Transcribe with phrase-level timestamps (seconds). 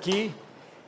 [0.00, 0.32] aquí.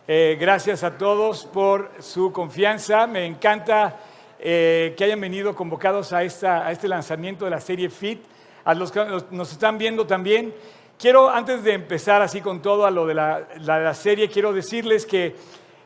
[0.08, 3.06] Eh, gracias a todos por su confianza.
[3.06, 3.96] Me encanta
[4.40, 8.22] eh, que hayan venido convocados a, esta, a este lanzamiento de la serie FIT.
[8.64, 10.54] A los que nos están viendo también.
[10.98, 15.04] Quiero, antes de empezar así con todo a lo de la, la, serie, quiero decirles
[15.04, 15.36] que,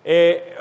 [0.05, 0.55] eh,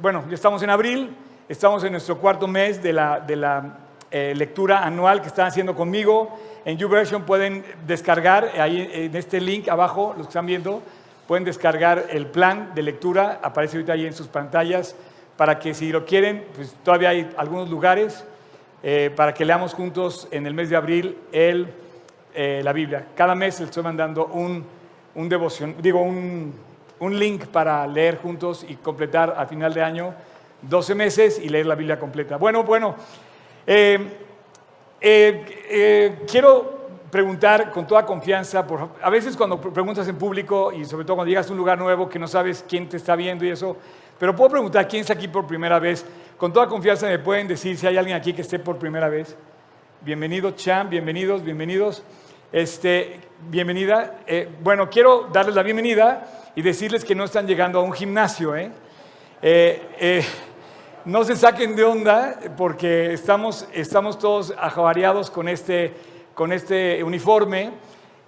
[0.00, 1.10] bueno, ya estamos en abril,
[1.48, 3.78] estamos en nuestro cuarto mes de la, de la
[4.12, 6.38] lectura anual que están haciendo conmigo.
[6.64, 10.80] En YouVersion pueden descargar ahí en este link abajo, los que están viendo,
[11.28, 14.96] Pueden descargar el plan de lectura, aparece ahorita ahí en sus pantallas,
[15.36, 18.24] para que si lo quieren, pues todavía hay algunos lugares
[18.82, 21.68] eh, para que leamos juntos en el mes de abril el,
[22.34, 23.08] eh, la Biblia.
[23.14, 24.64] Cada mes les estoy mandando un,
[25.16, 26.54] un devoción, digo, un,
[26.98, 30.14] un, link para leer juntos y completar al final de año
[30.62, 32.38] 12 meses y leer la Biblia completa.
[32.38, 32.96] Bueno, bueno,
[33.66, 34.00] eh,
[36.26, 36.77] quiero
[37.10, 41.28] preguntar con toda confianza, por, a veces cuando preguntas en público y sobre todo cuando
[41.28, 43.76] llegas a un lugar nuevo que no sabes quién te está viendo y eso,
[44.18, 46.04] pero puedo preguntar quién está aquí por primera vez.
[46.36, 49.36] Con toda confianza me pueden decir si hay alguien aquí que esté por primera vez.
[50.00, 52.02] Bienvenido, Cham, bienvenidos, bienvenidos.
[52.52, 54.20] Este, bienvenida.
[54.26, 58.56] Eh, bueno, quiero darles la bienvenida y decirles que no están llegando a un gimnasio.
[58.56, 58.70] ¿eh?
[59.42, 60.24] Eh,
[61.04, 65.94] no se saquen de onda porque estamos, estamos todos ajavariados con este
[66.38, 67.72] con este uniforme,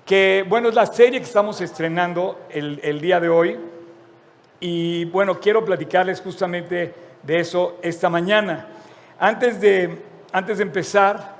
[0.04, 3.56] que bueno, es la serie que estamos estrenando el, día de hoy.
[4.58, 8.66] Y bueno, quiero platicarles justamente de eso esta mañana.
[9.16, 9.96] Antes de,
[10.32, 11.36] antes de empezar,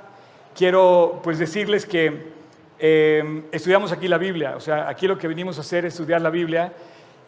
[0.55, 2.31] quiero pues decirles que
[2.79, 6.21] eh, estudiamos aquí la Biblia, o sea, aquí lo que venimos a hacer es estudiar
[6.21, 6.71] la Biblia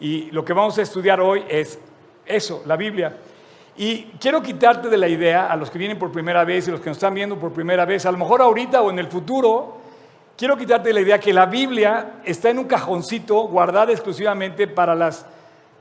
[0.00, 1.78] y lo que vamos a estudiar hoy es
[2.24, 3.14] eso, la Biblia.
[3.76, 6.80] Y quiero quitarte de la idea a los que vienen por primera vez y los
[6.80, 9.78] que nos están viendo por primera vez, a lo mejor ahorita o en el futuro,
[10.36, 14.94] quiero quitarte de la idea que la Biblia está en un cajoncito guardada exclusivamente para,
[14.94, 15.26] las,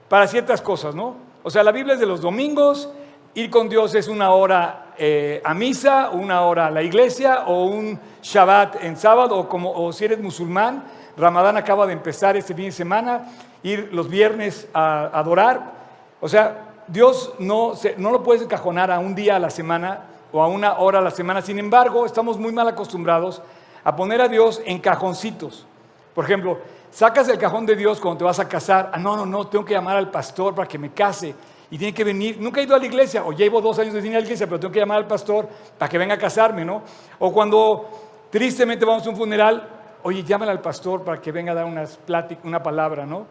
[0.10, 1.16] para ciertas cosas, ¿no?
[1.44, 2.90] O sea, la Biblia es de los domingos,
[3.36, 7.66] ir con Dios es una hora eh, a misa, una hora a la iglesia, o
[7.66, 10.84] un Shabbat en sábado, o, como, o si eres musulmán,
[11.16, 13.28] Ramadán acaba de empezar este fin de semana,
[13.62, 15.74] ir los viernes a adorar.
[16.20, 20.42] O sea, Dios no, no lo puedes encajonar a un día a la semana o
[20.42, 21.42] a una hora a la semana.
[21.42, 23.42] Sin embargo, estamos muy mal acostumbrados
[23.84, 25.66] a poner a Dios en cajoncitos.
[26.14, 26.60] Por ejemplo,
[26.92, 28.92] sacas el cajón de Dios cuando te vas a casar.
[28.94, 31.36] Ah, no, no, no, tengo que llamar al pastor para que me case.
[31.72, 32.40] Y tiene que venir.
[32.40, 34.46] Nunca he ido a la iglesia, o llevo dos años de ir a la iglesia,
[34.46, 36.84] pero tengo que llamar al pastor para que venga a casarme, ¿no?
[37.20, 37.90] O cuando
[38.30, 39.68] tristemente vamos a un funeral,
[40.04, 42.00] oye, llámale al pastor para que venga a dar unas
[42.44, 43.26] una palabra, ¿no?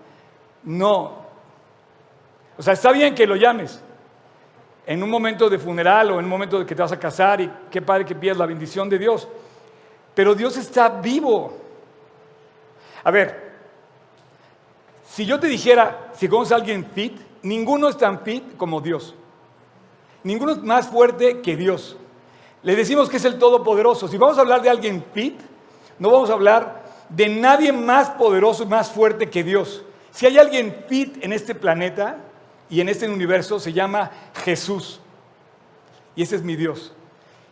[0.65, 1.22] No,
[2.57, 3.83] o sea, está bien que lo llames
[4.87, 7.41] en un momento de funeral o en un momento de que te vas a casar
[7.41, 9.29] y qué padre que pidas la bendición de Dios.
[10.15, 11.57] Pero Dios está vivo.
[13.05, 13.53] A ver,
[15.07, 19.15] si yo te dijera, si conoces a alguien fit, ninguno es tan fit como Dios.
[20.25, 21.97] Ninguno es más fuerte que Dios.
[22.63, 24.07] Le decimos que es el Todopoderoso.
[24.09, 25.41] Si vamos a hablar de alguien fit,
[25.99, 29.83] no vamos a hablar de nadie más poderoso y más fuerte que Dios.
[30.13, 32.19] Si hay alguien fit en este planeta,
[32.73, 34.11] y en este universo se llama
[34.47, 34.99] Jesús.
[36.17, 36.95] Y ese es mi Dios.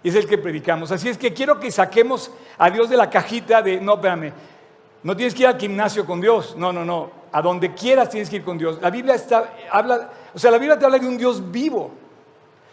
[0.02, 0.90] Y es el que predicamos.
[0.92, 4.32] Así es que quiero que saquemos a Dios de la cajita de, no, espérame,
[5.02, 6.56] no tienes que ir al gimnasio con Dios.
[6.56, 7.10] No, no, no.
[7.32, 8.78] A donde quieras tienes que ir con Dios.
[8.80, 11.90] La Biblia está, habla, o sea, la Biblia te habla de un Dios vivo.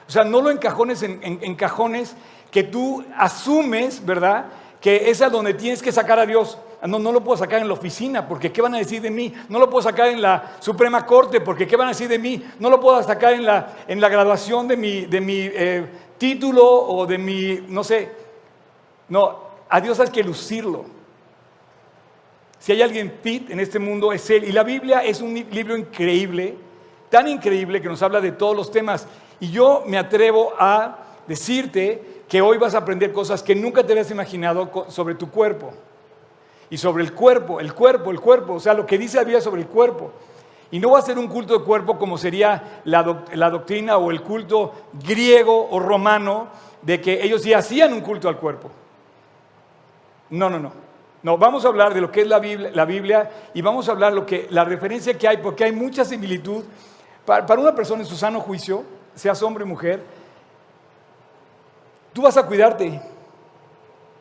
[0.07, 2.15] O sea, no lo encajones en, en cajones
[2.49, 4.45] que tú asumes, ¿verdad?
[4.81, 6.57] Que es a donde tienes que sacar a Dios.
[6.83, 9.33] No, no lo puedo sacar en la oficina porque ¿qué van a decir de mí?
[9.49, 12.43] No lo puedo sacar en la Suprema Corte porque ¿qué van a decir de mí?
[12.59, 15.85] No lo puedo sacar en la, en la graduación de mi, de mi eh,
[16.17, 18.11] título o de mi, no sé.
[19.09, 19.39] No,
[19.69, 20.85] a Dios hay que lucirlo.
[22.59, 24.43] Si hay alguien fit en este mundo es Él.
[24.43, 26.55] Y la Biblia es un libro increíble,
[27.09, 29.07] tan increíble que nos habla de todos los temas.
[29.39, 33.93] Y yo me atrevo a decirte que hoy vas a aprender cosas que nunca te
[33.93, 35.71] habías imaginado sobre tu cuerpo
[36.69, 39.41] y sobre el cuerpo, el cuerpo, el cuerpo, o sea, lo que dice la Biblia
[39.41, 40.11] sobre el cuerpo.
[40.69, 44.21] Y no va a ser un culto de cuerpo como sería la, doctrina o el
[44.21, 46.49] culto griego o romano
[46.81, 48.69] de que ellos ya hacían un culto al cuerpo.
[50.29, 50.87] No, no, no.
[51.23, 53.93] No, vamos a hablar de lo que es la Biblia, la Biblia y vamos a
[53.93, 56.63] hablar lo que, la referencia que hay, porque hay mucha similitud.
[57.25, 58.83] Para, para una persona en su sano juicio,
[59.15, 60.01] seas hombre o mujer,
[62.17, 62.99] tú vas a cuidarte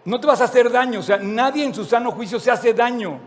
[0.05, 2.75] no te vas a hacer daño, o sea, nadie en su sano juicio se hace
[2.75, 3.19] daño.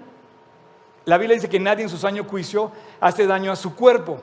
[1.06, 2.71] La Biblia dice que nadie en su sano juicio
[3.01, 4.21] hace daño a su cuerpo.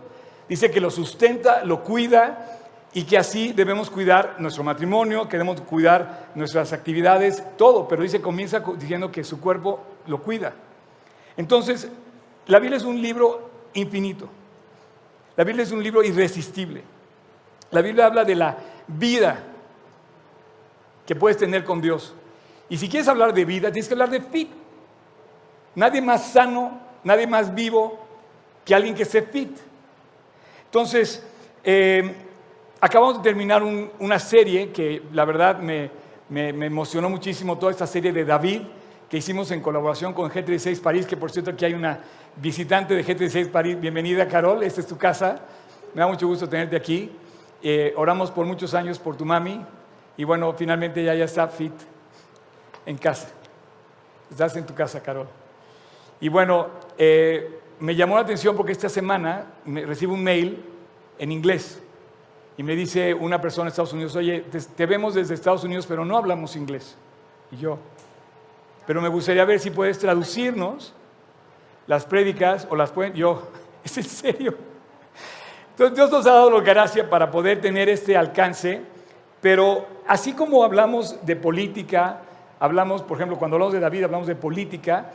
[0.48, 2.60] Dice que lo sustenta, lo cuida
[2.94, 7.88] y que así debemos cuidar nuestro matrimonio, que debemos cuidar nuestras actividades, todo.
[7.88, 10.54] Pero dice, comienza diciendo que su cuerpo lo cuida.
[11.36, 11.88] Entonces,
[12.46, 14.28] la Biblia es un libro infinito.
[15.36, 16.84] La Biblia es un libro irresistible.
[17.72, 18.56] La Biblia habla de la
[18.86, 19.42] vida
[21.06, 22.14] que puedes tener con Dios.
[22.68, 24.50] Y si quieres hablar de vida, tienes que hablar de fit.
[25.76, 27.98] Nadie más sano, nadie más vivo
[28.64, 29.56] que alguien que esté fit.
[30.64, 31.24] Entonces,
[31.62, 32.14] eh,
[32.80, 35.90] acabamos de terminar una serie que la verdad me,
[36.28, 38.62] emocionó muchísimo, toda esta serie de David
[39.08, 42.00] que hicimos en colaboración con G36 París, que por cierto aquí hay una
[42.34, 43.80] visitante de G36 París.
[43.80, 45.38] Bienvenida, Carol, esta es tu casa.
[45.94, 47.12] Me da mucho gusto tenerte aquí.
[47.62, 49.64] Eh, oramos por muchos años por tu mami
[50.16, 51.72] y bueno, finalmente ya, ya está fit
[52.84, 53.28] en casa.
[54.30, 55.26] Estás en tu casa, Carol.
[56.20, 60.64] Y bueno, eh, me llamó la atención porque esta semana me recibo un mail
[61.18, 61.82] en inglés
[62.56, 64.44] y me dice una persona de Estados Unidos, oye,
[64.76, 66.96] te, vemos desde Estados Unidos, pero no hablamos inglés.
[67.52, 67.78] Y yo,
[68.86, 70.94] pero me gustaría ver si puedes traducirnos
[71.86, 73.12] las prédicas o las pueden...
[73.12, 73.50] Yo,
[73.84, 74.54] ¿es en serio?
[75.70, 78.80] Entonces Dios nos ha dado la gracia para poder tener este alcance,
[79.40, 82.20] pero así como hablamos de política,
[82.58, 85.10] hablamos, por ejemplo, cuando hablamos de David, hablamos de política,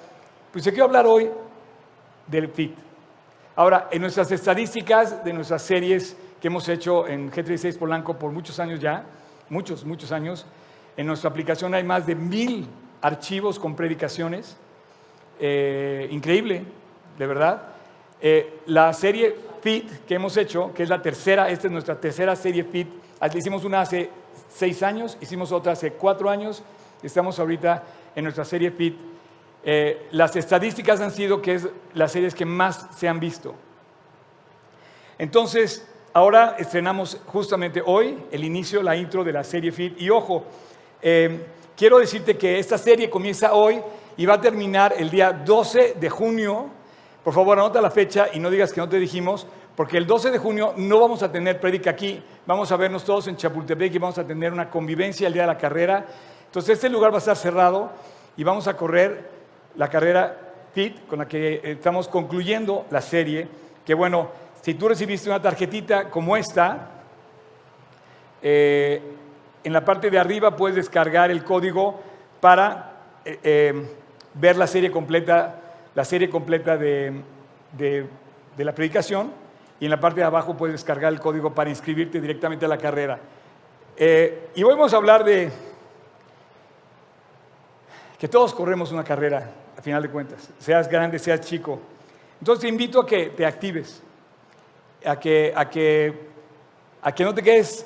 [0.51, 1.29] pues yo quiero hablar hoy
[2.27, 2.75] del FIT.
[3.56, 8.59] Ahora, en nuestras estadísticas de nuestras series que hemos hecho en G36 Polanco por muchos
[8.59, 9.06] años ya,
[9.50, 10.45] muchos, muchos años,
[10.97, 12.68] en nuestra aplicación hay más de mil
[13.01, 14.57] archivos con predicaciones.
[15.39, 16.63] Eh, increíble,
[17.18, 17.63] de verdad.
[18.21, 22.35] Eh, la serie FIT que hemos hecho, que es la tercera, esta es nuestra tercera
[22.35, 22.88] serie FIT,
[23.35, 24.09] hicimos una hace
[24.50, 26.63] seis años, hicimos otra hace cuatro años,
[27.03, 27.83] estamos ahorita
[28.15, 29.12] en nuestra serie FIT
[29.63, 33.53] eh, las estadísticas han sido que es las series que más se han visto.
[35.19, 40.01] Entonces, ahora estrenamos justamente hoy el inicio, la intro de la serie Fit.
[40.01, 40.45] Y ojo,
[41.01, 41.45] eh,
[41.77, 43.79] quiero decirte que esta serie comienza hoy
[44.18, 46.69] y va a terminar el día 12 de junio.
[47.23, 49.45] Por favor, anota la fecha y no digas que no te dijimos,
[49.81, 53.28] porque el 12 de junio no vamos a tener prédica aquí, vamos a vernos todos
[53.28, 56.06] en Chapultepec y vamos a tener una convivencia el día de la carrera.
[56.45, 57.89] Entonces, este lugar va a estar cerrado
[58.38, 59.28] y vamos a correr
[59.78, 60.38] la carrera
[60.75, 63.48] FIT con la que estamos concluyendo la serie,
[63.83, 64.30] que bueno,
[64.62, 66.89] si tú recibiste una tarjetita como esta,
[68.44, 69.01] eh,
[69.63, 72.00] en la parte de arriba puedes descargar el código
[72.39, 73.88] para eh, eh,
[74.36, 75.60] ver la serie completa,
[75.95, 77.24] la serie completa de,
[78.60, 79.41] la predicación
[79.81, 82.78] y en la parte de abajo puedes descargar el código para inscribirte directamente a la
[82.78, 83.19] carrera.
[83.98, 85.51] y hoy vamos a hablar de
[88.19, 91.81] que todos corremos una carrera a final de cuentas, seas grande, seas chico.
[92.39, 94.04] Entonces te invito a que te actives,
[95.04, 96.13] a que, a que,
[97.01, 97.83] a que no te quedes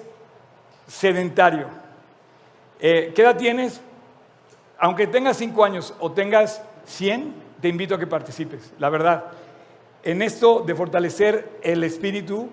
[0.88, 1.68] sedentario.
[2.78, 3.80] Eh, ¿Qué edad tienes?
[4.78, 9.32] Aunque tengas cinco años o tengas 100, te invito a que participes, la verdad.
[10.06, 12.48] En esto de fortalecer el espíritu,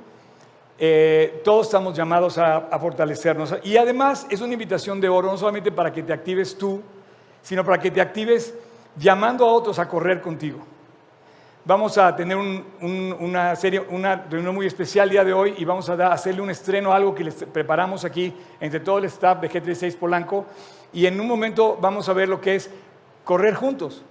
[0.78, 3.54] eh, todos estamos llamados a, a, fortalecernos.
[3.62, 6.80] Y además es una invitación de oro, no solamente para que te actives tú,
[7.42, 8.54] sino para que te actives
[8.96, 10.60] llamando a otros a correr contigo.
[11.66, 12.38] Vamos a tener
[12.80, 17.22] una reunión muy especial día de hoy y vamos a hacerle un estreno, algo que
[17.22, 20.46] les preparamos aquí entre todo el staff de G36 Polanco.
[20.92, 22.70] Y en un momento vamos a ver lo que es
[23.24, 24.02] correr juntos.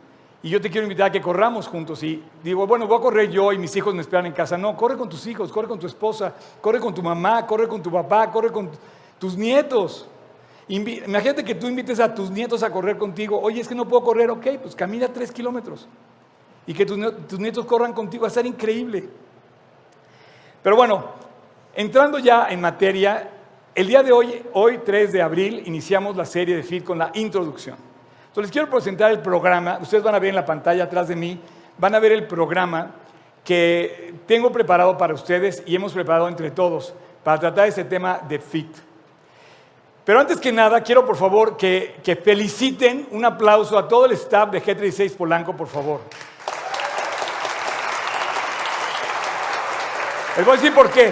[0.44, 2.02] Y yo te quiero invitar a que corramos juntos.
[2.02, 4.58] Y digo, bueno, voy a correr yo y mis hijos me esperan en casa.
[4.58, 7.82] No, corre con tus hijos, corre con tu esposa, corre con tu mamá, corre con
[7.82, 8.70] tu papá, corre con
[9.20, 10.08] tus nietos.
[10.68, 13.40] Imagínate que tú invites a tus nietos a correr contigo.
[13.40, 14.32] Oye, es que no puedo correr.
[14.32, 15.88] Ok, pues camina tres kilómetros.
[16.66, 16.98] Y que tus,
[17.38, 18.24] nietos corran contigo.
[18.24, 19.10] Va a ser increíble.
[20.64, 21.06] Pero bueno,
[21.76, 23.30] entrando ya en materia,
[23.76, 27.12] el día de hoy, hoy 3 de abril, iniciamos la serie de FIT con la
[27.14, 27.91] introducción.
[28.32, 29.78] Entonces les quiero presentar el programa.
[29.82, 31.38] Ustedes van a ver en la pantalla atrás de mí,
[31.78, 32.92] van a ver el programa
[33.44, 36.94] que tengo preparado para ustedes y hemos preparado entre todos
[37.26, 38.74] para tratar este tema de FIT.
[40.06, 44.50] Pero antes que nada, quiero por favor que, feliciten un aplauso a todo el staff
[44.50, 46.00] de G36 Polanco, por favor.
[50.38, 51.12] Les voy a decir por qué.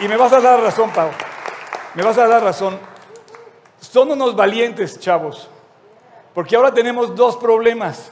[0.00, 1.10] Y me vas a dar razón, Pau.
[1.92, 2.78] Me vas a dar razón.
[3.78, 5.50] Son unos valientes, chavos.
[6.34, 8.10] Porque ahora tenemos dos problemas.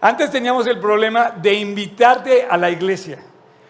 [0.00, 3.22] Antes teníamos el problema de invitarte a la iglesia.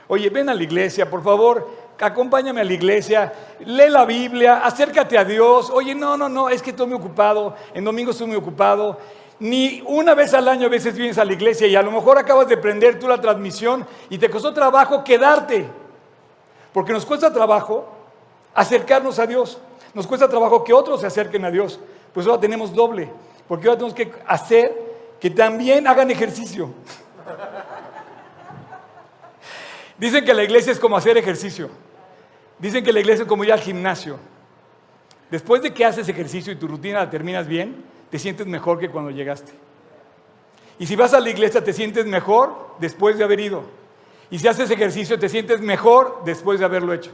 [0.09, 5.19] Oye, ven a la iglesia, por favor acompáñame a la iglesia, lee la Biblia, acércate
[5.19, 5.71] a Dios.
[5.71, 8.99] Oye, no, no, no, es que estoy muy ocupado, en domingo estoy muy ocupado.
[9.39, 12.19] Ni una vez al año a veces vienes a la iglesia y a lo mejor
[12.19, 15.67] acabas de prender tú la transmisión y te costó trabajo quedarte.
[16.73, 17.89] Porque nos cuesta trabajo
[18.55, 19.59] acercarnos a Dios.
[19.95, 21.81] Nos cuesta trabajo que otros se acerquen a Dios.
[22.13, 23.11] Pues ahora tenemos doble.
[23.49, 24.91] Porque ahora tenemos que hacer
[25.21, 26.71] que también hagan ejercicio.
[29.99, 31.69] Dicen que la iglesia es como hacer ejercicio.
[32.59, 34.19] Dicen que la iglesia es como ir al gimnasio.
[35.31, 38.89] Después de que haces ejercicio y tu rutina la terminas bien, te sientes mejor que
[38.89, 39.53] cuando llegaste.
[40.79, 43.63] Y si vas a la iglesia, te sientes mejor después de haber ido.
[44.31, 47.11] Y si haces ejercicio, te sientes mejor después de haberlo hecho.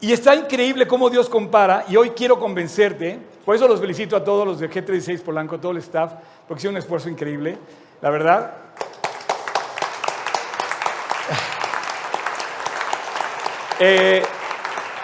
[0.00, 4.22] Y está increíble cómo Dios compara, y hoy quiero convencerte, por eso los felicito a
[4.22, 6.12] todos los de G36 Polanco, todo el staff,
[6.46, 7.56] porque hicieron un esfuerzo increíble,
[8.02, 8.52] la verdad.
[13.80, 14.22] Eh,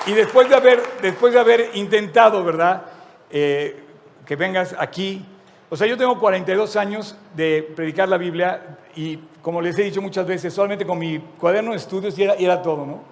[0.07, 2.83] y después de haber, después de haber intentado, ¿verdad?
[3.31, 3.83] Eh,
[4.27, 5.25] que vengas aquí.
[5.71, 10.03] O sea, yo tengo 42 años de predicar la Biblia y como les he dicho
[10.03, 13.05] muchas veces, solamente con mi cuaderno de estudios y era, era todo, ¿no?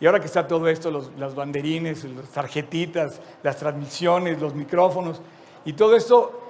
[0.00, 5.20] Y ahora que está todo esto, los, las banderines, las tarjetitas, las transmisiones, los micrófonos
[5.64, 6.40] y todo esto,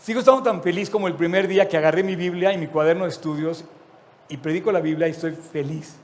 [0.00, 3.04] sigo estando tan feliz como el primer día que agarré mi Biblia y mi cuaderno
[3.04, 3.64] de estudios
[4.28, 5.96] y predico la Biblia y estoy feliz.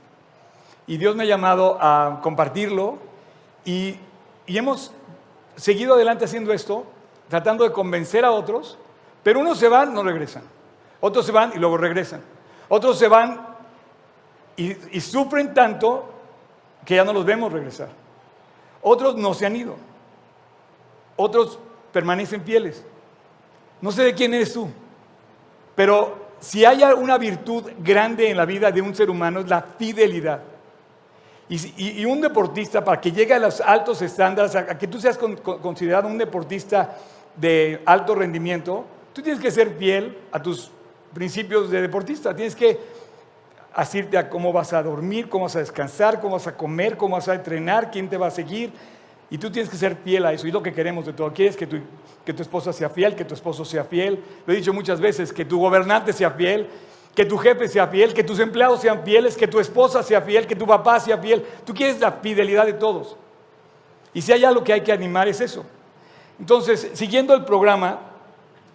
[0.85, 2.97] Y Dios me ha llamado a compartirlo
[3.65, 3.95] y,
[4.45, 4.91] y hemos
[5.55, 6.85] seguido adelante haciendo esto,
[7.27, 8.77] tratando de convencer a otros,
[9.23, 10.43] pero unos se van, no regresan.
[10.99, 12.21] Otros se van y luego regresan.
[12.69, 13.47] Otros se van
[14.55, 16.20] y, y sufren tanto
[16.85, 17.89] que ya no los vemos regresar.
[18.81, 19.75] Otros no se han ido.
[21.15, 21.59] Otros
[21.91, 22.83] permanecen fieles.
[23.81, 24.69] No sé de quién eres tú,
[25.75, 29.61] pero si hay una virtud grande en la vida de un ser humano es la
[29.61, 30.41] fidelidad.
[31.49, 36.07] Y, un deportista, para que llegue a los altos estándares, a, que tú seas considerado
[36.07, 36.97] un deportista
[37.35, 40.71] de alto rendimiento, tú tienes que ser fiel a tus
[41.13, 42.33] principios de deportista.
[42.33, 42.79] Tienes que
[43.73, 47.15] asirte a cómo vas a dormir, cómo vas a descansar, cómo vas a comer, cómo
[47.15, 48.71] vas a entrenar, quién te va a seguir.
[49.29, 50.45] Y tú tienes que ser fiel a eso.
[50.45, 51.31] Y lo que queremos de todo.
[51.31, 51.77] Quieres que tu,
[52.25, 54.21] que tu esposa sea fiel, que tu esposo sea fiel.
[54.45, 56.67] Lo he dicho muchas veces, que tu gobernante sea fiel,
[57.15, 60.47] que tu jefe sea fiel, que tus empleados sean fieles, que tu esposa sea fiel,
[60.47, 61.45] que tu papá sea fiel.
[61.65, 63.15] Tú quieres la fidelidad de todos.
[64.13, 65.65] Y si hay algo que hay que animar es eso.
[66.39, 67.99] Entonces, siguiendo el programa,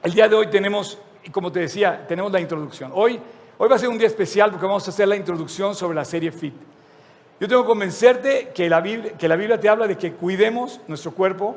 [0.03, 0.99] el día de hoy tenemos,
[1.33, 2.93] como te decía, tenemos la introducción.
[2.95, 3.21] Hoy,
[3.59, 6.05] hoy va a ser un día especial porque vamos a hacer la introducción sobre la
[6.05, 6.55] serie FIT.
[7.39, 10.81] Yo tengo que convencerte que la Biblia, que la Biblia te habla de que cuidemos
[10.89, 11.57] nuestro cuerpo,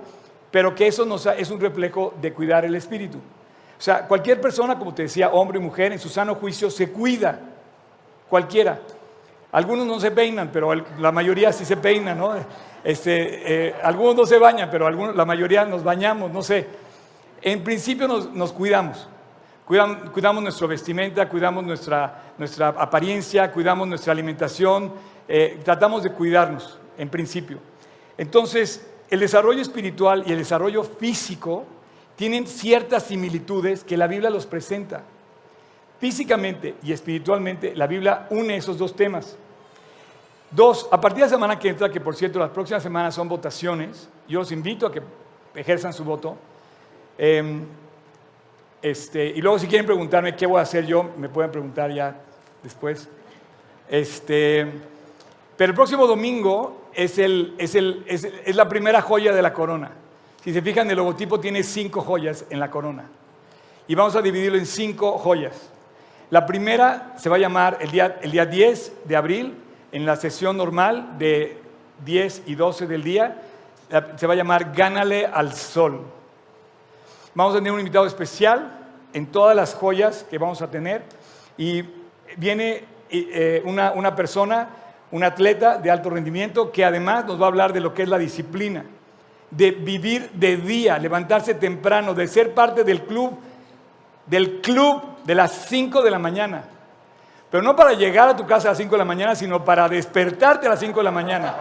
[0.52, 3.18] pero que eso nos, es un reflejo de cuidar el espíritu.
[3.18, 6.92] O sea, cualquier persona, como te decía, hombre y mujer, en su sano juicio se
[6.92, 7.40] cuida.
[8.30, 8.80] Cualquiera.
[9.52, 12.34] Algunos no se peinan, pero la mayoría sí se peinan, ¿no?
[12.84, 16.68] Este, eh, algunos no se bañan, pero algunos, la mayoría nos bañamos, no sé.
[17.42, 19.08] En principio nos, cuidamos.
[19.70, 20.42] Cuidamos.
[20.42, 24.92] nuestra vestimenta, cuidamos nuestra, nuestra apariencia, cuidamos nuestra alimentación,
[25.28, 27.60] eh, tratamos de cuidarnos, en principio.
[28.18, 31.66] Entonces, el desarrollo espiritual y el desarrollo físico
[32.16, 35.04] tienen ciertas similitudes que la Biblia los presenta.
[36.00, 39.38] Físicamente y espiritualmente, la Biblia une esos dos temas.
[40.50, 43.30] Dos, a partir de la semana que entra, que por cierto las próximas semanas son
[43.30, 45.04] votaciones, yo los invito a que
[45.54, 46.38] ejerzan su voto.
[47.18, 47.66] Em,
[48.82, 52.16] este, y luego si quieren preguntarme qué voy a hacer yo, me pueden preguntar ya
[52.64, 53.10] después.
[53.90, 54.66] Este,
[55.58, 59.92] pero el próximo domingo es, la primera joya de la corona.
[60.44, 63.06] Si se fijan, el logotipo tiene cinco joyas en la corona.
[63.88, 65.70] Y vamos a dividirlo en cinco joyas.
[66.30, 69.58] La primera se va a llamar el día, el día 10 de abril,
[69.92, 71.58] en la sesión normal de
[72.06, 73.42] 10 y 12 del día,
[74.16, 76.06] se va a llamar Gánale al Sol.
[77.36, 78.72] Vamos a tener un invitado especial
[79.14, 81.04] en todas las joyas que vamos a tener.
[81.58, 81.84] Y
[82.38, 84.70] viene eh, una, una persona,
[85.12, 88.10] un atleta de alto rendimiento, que además nos va a hablar de lo que es
[88.10, 88.84] la disciplina
[89.52, 93.38] de vivir de día, levantarse temprano, de ser parte del club,
[94.26, 96.64] del club de las 5 de la mañana.
[97.50, 99.90] Pero no para llegar a tu casa a las 5 de la mañana, sino para
[99.90, 101.56] despertarte a las 5 de la mañana.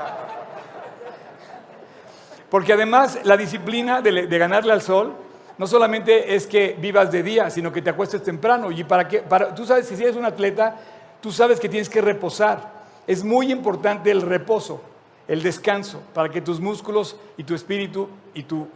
[2.51, 5.15] Porque además la disciplina de, ganarle al sol
[5.59, 8.71] no solamente es que vivas de día, sino que te acuestes temprano.
[8.71, 10.77] Y para que, para, tú sabes, si eres un atleta,
[11.21, 12.79] tú sabes que tienes que reposar.
[13.07, 14.81] Es muy importante el reposo
[15.29, 18.67] el descanso, para que tus músculos y tu espíritu y tu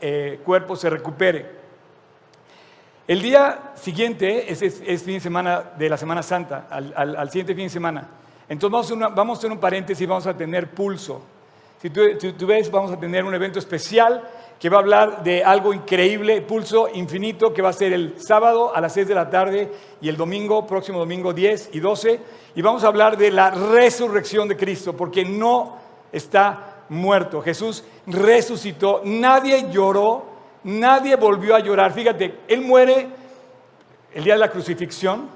[0.00, 1.62] eh, cuerpo se recupere.
[3.08, 7.70] El día siguiente es, fin de semana de la Semana Santa, al, siguiente fin de
[7.70, 8.08] semana.
[8.48, 11.22] Entonces vamos a, hacer un paréntesis y vamos a tener pulso.
[11.80, 14.22] Si tú, ves, vamos a tener un evento especial
[14.62, 18.72] que va a hablar de algo increíble, pulso infinito, que va a ser el sábado
[18.72, 22.20] a las 6 de la tarde y el domingo, próximo domingo 10 y 12.
[22.54, 25.78] Y vamos a hablar de la resurrección de Cristo, porque no
[26.12, 27.42] está muerto.
[27.42, 29.00] Jesús resucitó.
[29.04, 30.26] Nadie lloró,
[30.62, 31.92] nadie volvió a llorar.
[31.92, 33.08] Fíjate, Él muere
[34.14, 35.28] el día de la crucifixión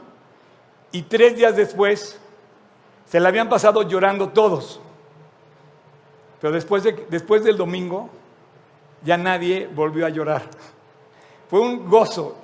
[0.93, 2.21] y tres días después
[3.07, 4.79] Se la habían pasado llorando todos.
[6.41, 8.09] Pero después, de, después del domingo,
[9.03, 10.43] ya nadie volvió a llorar.
[11.49, 12.37] Fue un gozo.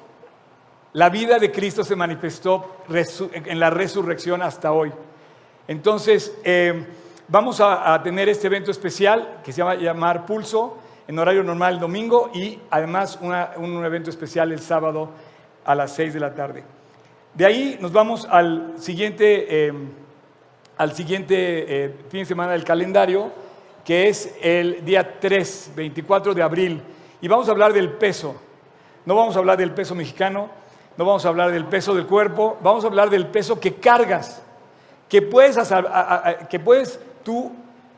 [0.94, 4.92] La vida de Cristo se manifestó en la resurrección hasta hoy.
[5.66, 6.84] Entonces, eh,
[7.28, 10.78] vamos a, tener este evento especial que se llama llamar Pulso
[11.08, 15.10] en horario normal el domingo y además un evento especial el sábado
[15.64, 16.64] a las 6 de la tarde.
[17.34, 19.72] De ahí nos vamos al siguiente, eh,
[20.76, 23.32] al siguiente eh, fin de semana del calendario,
[23.84, 26.82] que es el día 3, 24 de abril.
[27.20, 28.36] Y vamos a hablar del peso.
[29.04, 30.48] No vamos a hablar del peso mexicano,
[30.96, 34.42] no vamos a hablar del peso del cuerpo, vamos a hablar del peso que cargas,
[35.08, 35.58] que puedes,
[36.48, 37.52] que puedes tú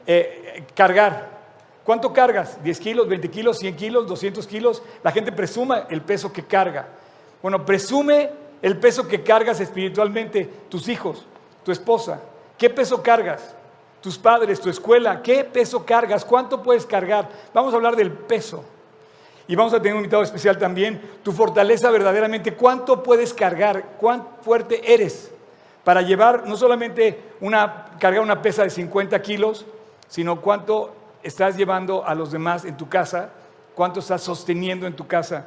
[0.06, 1.34] eh, cargar.
[1.84, 2.58] ¿Cuánto cargas?
[2.64, 4.82] ¿10 kilos, 20 kilos, 100 kilos, 200 kilos?
[5.02, 6.88] La gente presuma el peso que carga.
[7.42, 8.30] Bueno, presume
[8.62, 11.26] el peso que cargas espiritualmente, tus hijos,
[11.62, 12.22] tu esposa.
[12.56, 13.54] ¿Qué peso cargas?
[14.04, 15.22] Tus padres, tu escuela.
[15.22, 16.22] ¿Qué peso cargas?
[16.26, 17.26] ¿Cuánto puedes cargar?
[17.54, 18.62] Vamos a hablar del peso.
[19.48, 21.00] Y vamos a tener un invitado especial también.
[21.22, 22.54] Tu fortaleza verdaderamente.
[22.54, 23.96] ¿Cuánto puedes cargar?
[23.98, 25.32] ¿Cuán fuerte eres?
[25.82, 29.64] Para llevar no solamente una, cargar una pesa de 50 kilos,
[30.06, 33.30] sino cuánto estás llevando a los demás en tu casa,
[33.74, 35.46] cuánto estás sosteniendo en tu casa,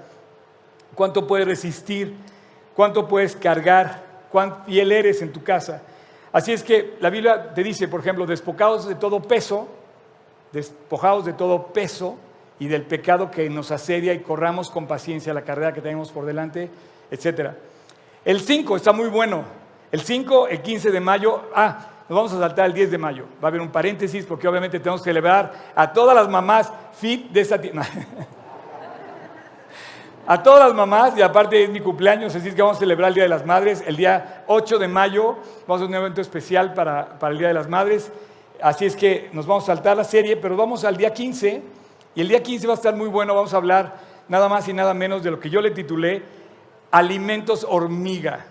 [0.95, 2.15] cuánto puedes resistir
[2.77, 5.81] cuánto puedes cargar, cuán fiel eres en tu casa.
[6.31, 9.67] Así es que la Biblia te dice, por ejemplo, despojados de todo peso,
[10.51, 12.17] despojados de todo peso
[12.59, 16.25] y del pecado que nos asedia y corramos con paciencia la carrera que tenemos por
[16.25, 16.69] delante,
[17.11, 17.51] etc.
[18.25, 19.43] El 5 está muy bueno.
[19.91, 23.25] El 5, el 15 de mayo, ah, nos vamos a saltar el 10 de mayo.
[23.41, 27.29] Va a haber un paréntesis porque obviamente tenemos que celebrar a todas las mamás fit
[27.31, 27.85] de esta tierra.
[30.29, 33.07] A todas las mamás, y aparte es mi cumpleaños, así es que vamos a celebrar
[33.07, 33.81] el Día de las Madres.
[33.87, 37.53] El día 8 de mayo vamos a un evento especial para, para el Día de
[37.53, 38.11] las Madres.
[38.61, 41.61] Así es que nos vamos a saltar la serie, pero vamos al día 15.
[42.13, 43.35] Y el día 15 va a estar muy bueno.
[43.35, 43.95] Vamos a hablar
[44.27, 46.23] nada más y nada menos de lo que yo le titulé
[46.91, 48.47] alimentos hormiga.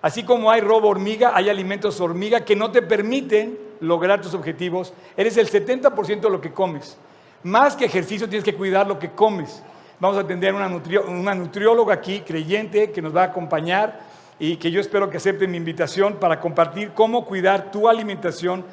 [0.00, 4.94] Así como hay robo hormiga, hay alimentos hormiga que no te permiten lograr tus objetivos.
[5.14, 6.96] Eres el 70% de lo que comes.
[7.42, 9.62] Más que ejercicio tienes que cuidar lo que comes.
[10.02, 10.66] Vamos a tener una,
[11.06, 14.00] una nutrióloga aquí, creyente, que nos va a acompañar
[14.36, 18.64] y que yo espero que acepte mi invitación para compartir cómo cuidar tu alimentación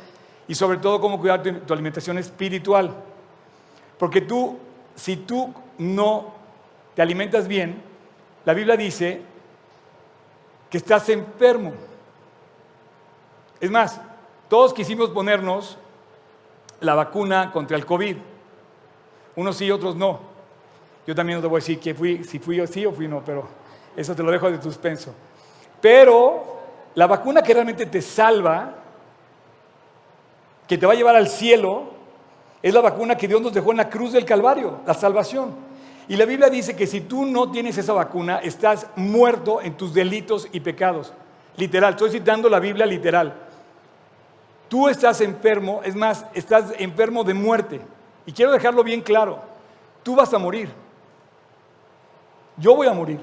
[0.48, 2.96] y sobre todo cómo cuidar tu, tu alimentación espiritual.
[4.00, 4.58] Porque tú,
[4.96, 6.34] si tú no
[6.96, 7.80] te alimentas bien,
[8.44, 9.22] la Biblia dice
[10.68, 11.74] que estás enfermo.
[13.62, 14.02] Es más,
[14.50, 15.78] todos quisimos ponernos
[16.82, 18.18] la vacuna contra el COVID.
[19.36, 20.29] Unos sí, otros no.
[21.10, 23.08] Yo también no te voy a decir que fui, si fui yo sí o fui
[23.08, 23.48] no, pero
[23.96, 25.12] eso te lo dejo de suspenso.
[25.82, 26.60] Pero
[26.94, 28.76] la vacuna que realmente te salva,
[30.68, 31.86] que te va a llevar al cielo,
[32.62, 35.56] es la vacuna que Dios nos dejó en la cruz del Calvario, la salvación.
[36.08, 39.96] Y la Biblia dice que si tú no tienes esa vacuna, estás muerto en tus
[39.96, 41.12] delitos y pecados.
[41.58, 43.34] Literal, estoy citando la Biblia literal.
[44.68, 47.82] Tú estás enfermo, es más, estás enfermo de muerte.
[48.28, 49.40] Y quiero dejarlo bien claro,
[50.04, 50.70] tú vas a morir
[52.60, 53.20] yo voy a morir.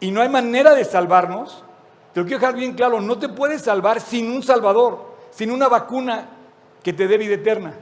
[0.00, 1.64] Y no hay manera de salvarnos.
[2.12, 5.68] Te lo quiero dejar bien claro, no te puedes salvar sin un salvador, sin una
[5.68, 6.28] vacuna
[6.82, 7.74] que te dé vida eterna.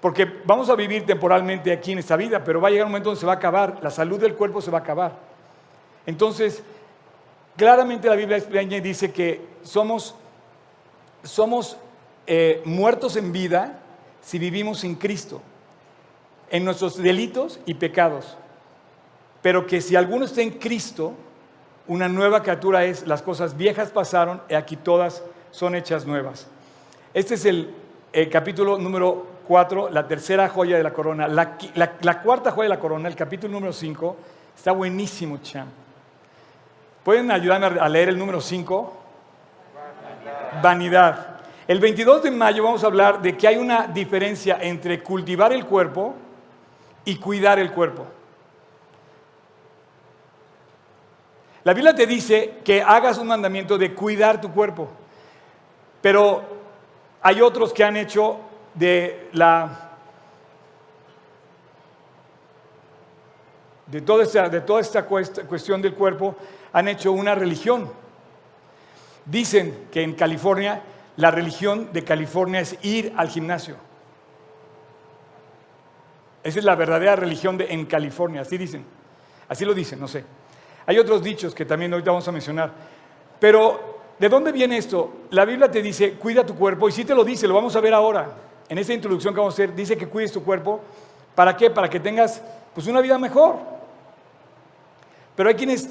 [0.00, 3.10] Porque vamos a vivir temporalmente aquí en esta vida, pero va a llegar un momento
[3.10, 5.12] donde se va a acabar, la salud del cuerpo se va a acabar.
[6.04, 6.62] Entonces,
[7.56, 10.14] claramente la Biblia explica y dice que somos,
[11.22, 11.76] somos
[12.26, 13.80] eh, muertos en vida
[14.20, 15.40] si vivimos sin Cristo,
[16.50, 18.36] en nuestros delitos y pecados
[19.42, 21.14] pero que si alguno está en Cristo,
[21.88, 26.48] una nueva criatura es, las cosas viejas pasaron y aquí todas son hechas nuevas.
[27.14, 27.74] Este es el,
[28.30, 31.28] capítulo número 4, la tercera joya de la corona.
[31.28, 34.16] La, cuarta joya de la corona, el capítulo número 5,
[34.56, 35.68] está buenísimo, cham.
[37.04, 39.02] ¿Pueden ayudarme a leer el número 5?
[40.62, 41.36] Vanidad.
[41.68, 45.66] El 22 de mayo vamos a hablar de que hay una diferencia entre cultivar el
[45.66, 46.14] cuerpo
[47.04, 48.06] y cuidar el cuerpo.
[51.66, 54.88] La Biblia te dice que hagas un mandamiento de cuidar tu cuerpo,
[56.00, 56.44] pero
[57.20, 58.38] hay otros que han hecho
[58.72, 59.90] de la
[63.88, 66.36] de toda esta, de toda esta cuestión del cuerpo,
[66.72, 67.90] han hecho una religión.
[69.24, 70.84] Dicen que en California
[71.16, 73.74] la religión de California es ir al gimnasio.
[76.44, 78.84] Esa es la verdadera religión de, en California, así dicen.
[79.48, 80.24] Así lo dicen, no sé.
[80.86, 82.70] Hay otros dichos que también ahorita vamos a mencionar.
[83.40, 85.12] Pero ¿de dónde viene esto?
[85.30, 87.80] La Biblia te dice, cuida tu cuerpo, y sí te lo dice, lo vamos a
[87.80, 88.28] ver ahora.
[88.68, 90.80] En esta introducción que vamos a hacer, dice que cuides tu cuerpo.
[91.34, 91.70] ¿Para qué?
[91.70, 92.40] Para que tengas
[92.74, 93.56] pues, una vida mejor.
[95.34, 95.90] Pero hay quienes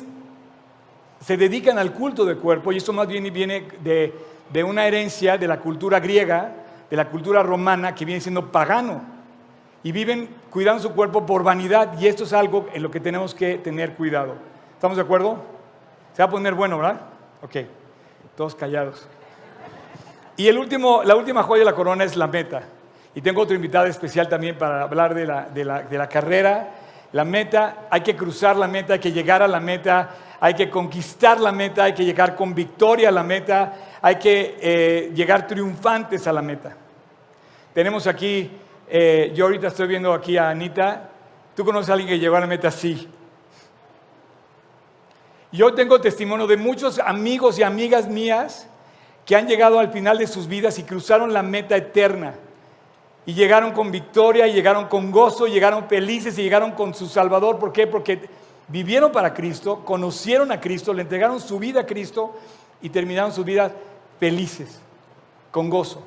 [1.20, 4.14] se dedican al culto del cuerpo, y esto más bien viene de,
[4.52, 6.54] de una herencia de la cultura griega,
[6.90, 9.02] de la cultura romana, que viene siendo pagano.
[9.84, 13.36] Y viven cuidando su cuerpo por vanidad, y esto es algo en lo que tenemos
[13.36, 14.55] que tener cuidado.
[14.76, 15.38] ¿Estamos de acuerdo?
[16.14, 17.00] Se va a poner bueno, ¿verdad?
[17.42, 17.56] Ok,
[18.36, 19.08] todos callados.
[20.36, 22.64] Y el último, la última joya de la corona es la meta.
[23.16, 26.72] Y tengo otro invitado especial también para hablar de la, de la, de la carrera.
[27.14, 30.10] La meta, hay que cruzar la meta, hay que llegar a la meta,
[30.42, 34.58] hay que conquistar la meta, hay que llegar con victoria a la meta, hay que
[34.60, 36.76] eh, llegar triunfantes a la meta.
[37.74, 38.52] Tenemos aquí,
[38.90, 41.10] eh, yo ahorita estoy viendo aquí a Anita,
[41.56, 42.70] ¿tú conoces a alguien que llegó a la meta?
[42.70, 43.10] Sí.
[45.56, 48.68] Yo tengo testimonio de muchos amigos y amigas mías
[49.26, 52.36] que han llegado al final de sus vidas y cruzaron la meta eterna.
[53.26, 57.58] Y llegaron con victoria, llegaron con gozo, llegaron felices y llegaron con su Salvador.
[57.58, 57.88] ¿Por qué?
[57.88, 58.28] Porque
[58.68, 62.36] vivieron para Cristo, conocieron a Cristo, le entregaron su vida a Cristo
[62.82, 63.72] y terminaron su vida
[64.20, 64.82] felices,
[65.52, 66.04] con gozo.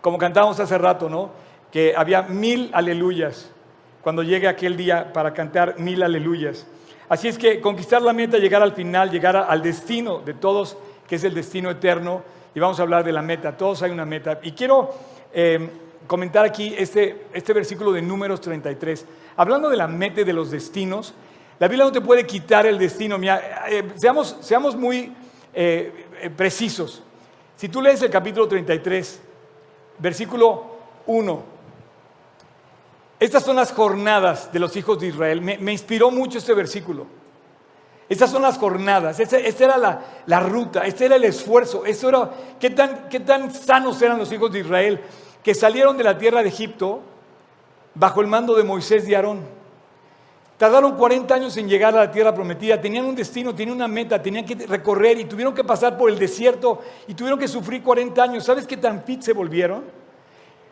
[0.00, 1.30] Como cantábamos hace rato, ¿no?
[1.72, 3.50] Que había mil aleluyas
[4.02, 6.64] cuando llegue aquel día para cantar mil aleluyas.
[7.08, 11.16] Así es que conquistar la meta, llegar al final, llegar al destino de todos, que
[11.16, 12.22] es el destino eterno,
[12.54, 14.40] y vamos a hablar de la meta, todos hay una meta.
[14.42, 14.94] Y quiero
[15.32, 15.70] eh,
[16.06, 19.06] comentar aquí este, este versículo de números 33.
[19.36, 21.14] Hablando de la meta de los destinos,
[21.58, 23.18] la Biblia no te puede quitar el destino.
[23.22, 25.12] Eh, seamos, seamos muy
[25.54, 27.02] eh, precisos.
[27.56, 29.20] Si tú lees el capítulo 33,
[29.98, 31.42] versículo 1,
[33.20, 35.40] estas son las jornadas de los hijos de Israel.
[35.40, 37.06] Me, inspiró mucho este versículo.
[38.08, 42.70] Estas son las jornadas, esta, era la, la, ruta, este era el esfuerzo, era, ¿qué
[42.70, 44.98] tan, qué tan sanos eran los hijos de Israel
[45.42, 47.02] que salieron de la tierra de Egipto
[47.94, 49.40] bajo el mando de Moisés y Aarón.
[50.56, 54.20] Tardaron 40 años en llegar a la tierra prometida, tenían un destino, tenían una meta,
[54.20, 58.22] tenían que recorrer y tuvieron que pasar por el desierto y tuvieron que sufrir 40
[58.22, 58.44] años.
[58.44, 59.84] ¿Sabes qué tan fit se volvieron?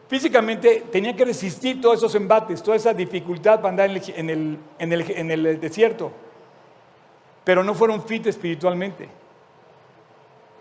[0.08, 5.30] Físicamente tenían que resistir todos esos embates, toda esa dificultad para andar en el, en
[5.30, 6.12] el desierto,
[7.42, 9.08] pero no fueron fit espiritualmente.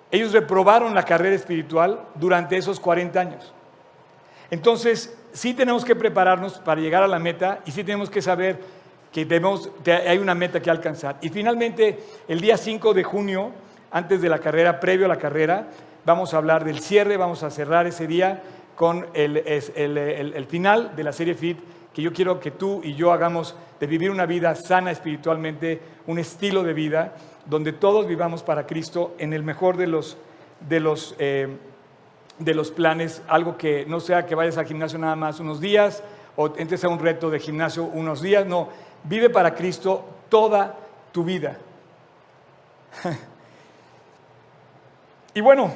[0.10, 3.54] Ellos reprobaron la carrera espiritual durante esos 40 años.
[4.50, 8.60] Entonces, sí tenemos que prepararnos para llegar a la meta y sí tenemos que saber
[9.12, 9.28] que,
[10.08, 11.18] hay una meta que alcanzar.
[11.22, 13.52] Y finalmente, el día 5 de junio,
[13.92, 15.68] antes de la carrera, previo a la carrera,
[16.06, 18.44] vamos a hablar del cierre, vamos a cerrar ese día
[18.76, 21.60] con el, el, final de la serie FIT,
[21.94, 26.20] que yo quiero que tú y yo hagamos de vivir una vida sana espiritualmente, un
[26.20, 30.18] estilo de vida donde todos vivamos para Cristo en el mejor de los,
[30.68, 31.48] de los eh,
[32.40, 36.04] de los planes, algo que no sea que vayas al gimnasio nada más unos días
[36.36, 38.70] o entres a un reto de gimnasio unos días, no,
[39.04, 40.76] vive para Cristo toda
[41.12, 41.58] tu vida.
[45.34, 45.74] y bueno,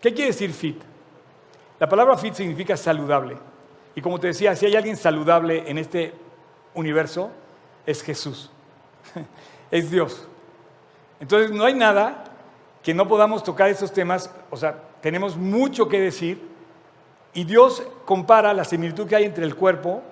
[0.00, 0.87] ¿qué quiere decir fit?
[1.78, 3.36] La palabra fit significa saludable.
[3.94, 6.12] Y como te decía, si hay alguien saludable en este
[6.74, 7.30] universo,
[7.86, 8.50] es Jesús,
[9.70, 10.26] es Dios.
[11.20, 12.24] Entonces no hay nada
[12.82, 16.40] que no podamos tocar esos temas, o sea, tenemos mucho que decir
[17.34, 20.02] y Dios compara la similitud que hay entre el cuerpo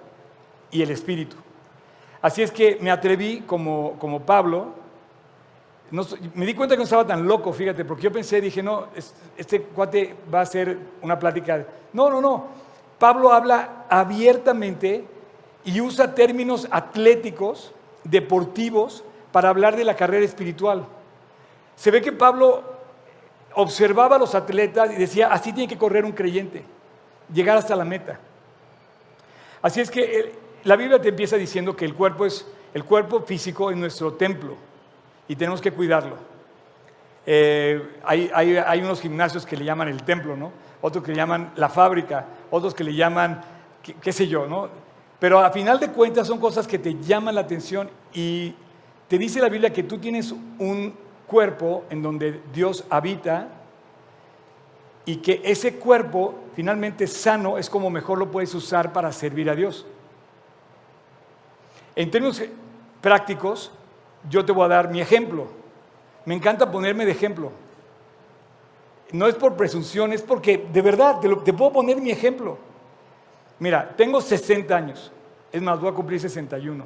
[0.70, 1.36] y el espíritu.
[2.22, 4.74] Así es que me atreví como, como Pablo,
[5.90, 8.88] me di cuenta que no estaba tan loco, fíjate, porque yo pensé, dije, no,
[9.36, 11.64] este cuate va a ser una plática.
[11.92, 12.46] No, no, no.
[12.98, 15.04] Pablo habla abiertamente
[15.64, 17.72] y usa términos atléticos,
[18.04, 20.86] deportivos, para hablar de la carrera espiritual.
[21.76, 22.64] Se ve que Pablo
[23.54, 26.64] observaba a los atletas y decía, así tiene que correr un creyente,
[27.32, 28.18] llegar hasta la meta.
[29.62, 33.70] Así es que la Biblia te empieza diciendo que el cuerpo es el cuerpo físico
[33.70, 34.54] es nuestro templo
[35.28, 36.16] y tenemos que cuidarlo.
[37.26, 40.52] Eh, hay, unos gimnasios que le llaman el templo, ¿no?
[40.80, 43.40] Otros que le llaman la fábrica, otros que le llaman,
[43.82, 44.68] qué, qué sé yo, ¿no?
[45.18, 48.54] Pero a final de cuentas son cosas que te llaman la atención y
[49.08, 50.94] te dice la Biblia que tú tienes un
[51.26, 53.48] cuerpo en donde Dios habita
[55.04, 59.54] y que ese cuerpo finalmente sano es como mejor lo puedes usar para servir a
[59.54, 59.86] Dios.
[61.94, 62.42] En términos
[63.00, 63.72] prácticos,
[64.28, 65.46] yo te voy a dar mi ejemplo.
[66.24, 67.52] Me encanta ponerme de ejemplo.
[69.12, 72.58] No es por presunción, es porque de verdad te, te puedo poner mi ejemplo.
[73.58, 75.12] Mira, tengo 60 años,
[75.52, 76.84] es más, voy a cumplir 61.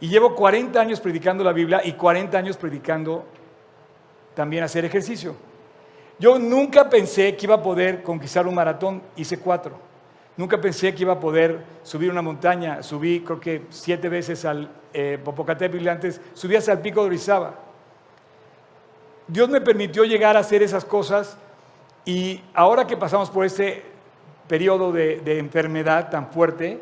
[0.00, 3.24] Y llevo 40 años predicando la Biblia y 40 años predicando
[4.34, 5.36] también hacer ejercicio.
[6.18, 9.91] Yo nunca pensé que iba a poder conquistar un maratón, hice cuatro.
[10.36, 14.70] Nunca pensé que iba a poder subir una montaña, subí creo que siete veces al
[14.94, 17.54] eh, Popocatépetl antes, subí hasta el pico de Orizaba.
[19.28, 21.36] Dios me permitió llegar a hacer esas cosas
[22.04, 23.84] y ahora que pasamos por este
[24.48, 26.80] periodo de, enfermedad tan fuerte,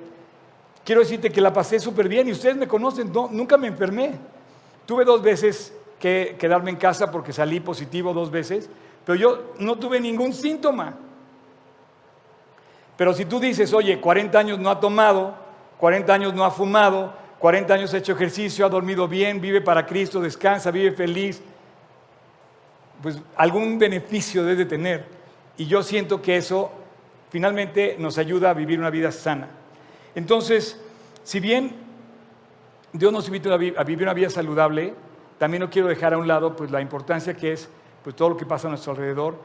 [0.85, 4.13] quiero decirte que la pasé súper bien y ustedes me conocen, nunca me enfermé.
[4.87, 8.71] Tuve dos veces que quedarme en casa porque salí positivo dos veces,
[9.05, 10.95] pero yo no tuve ningún síntoma.
[13.01, 15.35] Pero si tú dices, oye, 40 años no ha tomado,
[15.79, 19.87] 40 años no ha fumado, 40 años ha hecho ejercicio, ha dormido bien, vive para
[19.87, 21.41] Cristo, descansa, vive feliz,
[23.03, 25.07] pues algún beneficio debe tener.
[25.57, 26.71] Y yo siento que eso
[27.31, 29.49] finalmente nos ayuda a vivir una vida sana.
[30.15, 30.79] Entonces,
[31.25, 31.73] si bien
[32.93, 34.93] Dios nos invita a vivir una vida saludable,
[35.39, 37.67] también no quiero dejar a un lado pues, la importancia que es
[38.05, 39.39] pues, todo lo que pasa a nuestro alrededor,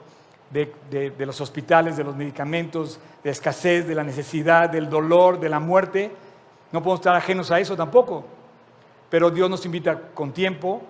[0.50, 5.50] de, de los hospitales, de los medicamentos, de escasez, de la necesidad, del dolor, de
[5.50, 6.12] la muerte.
[6.72, 8.26] No podemos estar ajenos a eso tampoco.
[9.10, 10.82] Pero Dios nos invita con tiempo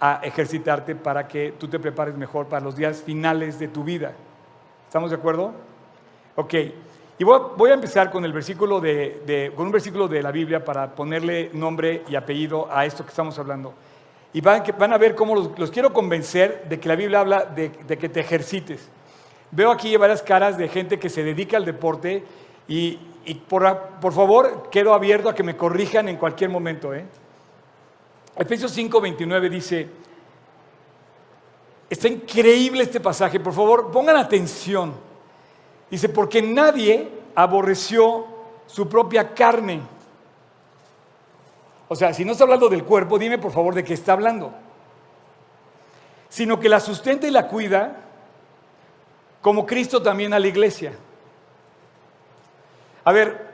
[0.00, 4.12] a ejercitarte para que tú te prepares mejor para los días finales de tu vida.
[4.86, 5.52] ¿Estamos de acuerdo?
[6.36, 6.54] Ok.
[7.18, 10.94] Y voy a, empezar con, el versículo de, con un versículo de la Biblia para
[10.94, 13.72] ponerle nombre y apellido a esto que estamos hablando.
[14.34, 17.70] Y van, van a ver cómo los, quiero convencer de que la Biblia habla de,
[17.70, 18.90] que te ejercites.
[19.50, 22.24] Veo aquí varias caras de gente que se dedica al deporte
[22.68, 22.98] y,
[23.48, 26.94] por, favor quedo abierto a que me corrijan en cualquier momento.
[26.94, 27.04] ¿eh?
[28.36, 29.88] Efesios 5, 29 dice,
[31.88, 34.94] está increíble este pasaje, por favor pongan atención.
[35.90, 38.26] Dice, porque nadie aborreció
[38.66, 39.80] su propia carne.
[41.88, 44.52] O sea, si no está hablando del cuerpo, dime por favor de qué está hablando.
[46.28, 48.05] Sino que la sustenta y la cuida,
[49.46, 50.92] como Cristo también a la iglesia.
[53.04, 53.46] A ver,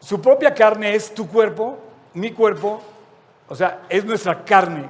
[0.00, 1.78] su propia carne es tu cuerpo,
[2.14, 2.82] mi cuerpo,
[3.48, 4.86] o sea, es nuestra carne.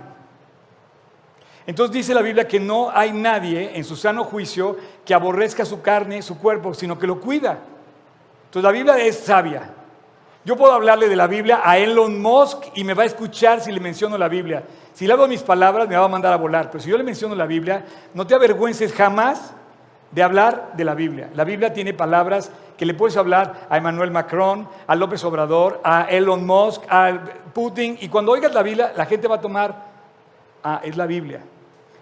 [1.67, 5.83] Entonces dice la Biblia que no hay nadie en su sano juicio que aborrezca su
[5.83, 7.59] carne, su cuerpo, sino que lo cuida.
[8.47, 9.75] Entonces la Biblia es sabia.
[10.45, 13.71] Yo puedo hablarle de la Biblia a Elon Musk y me va a escuchar si
[13.71, 14.63] le menciono la Biblia.
[14.95, 16.71] Si le hago mis palabras, me va a mandar a volar.
[16.71, 19.53] Pero si yo le menciono la Biblia, no te avergüences jamás
[20.11, 21.29] de hablar de la Biblia.
[21.35, 26.05] La Biblia tiene palabras que le puedes hablar a Emmanuel Macron, a López Obrador, a
[26.05, 27.13] Elon Musk, a
[27.53, 29.75] Putin, y cuando oigas la Biblia, la gente va a tomar,
[30.65, 31.43] ah, es la Biblia.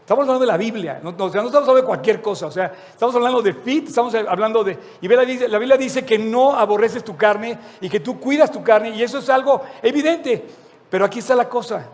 [0.09, 3.43] Estamos hablando de la Biblia, no, estamos hablando de cualquier cosa, o sea, estamos hablando
[3.43, 4.79] de fit, estamos hablando de...
[5.03, 8.65] Y la, la Biblia dice que no aborreces tu carne y que tú cuidas tu
[8.65, 10.43] carne, y eso es algo evidente.
[10.89, 11.91] Pero aquí está la cosa.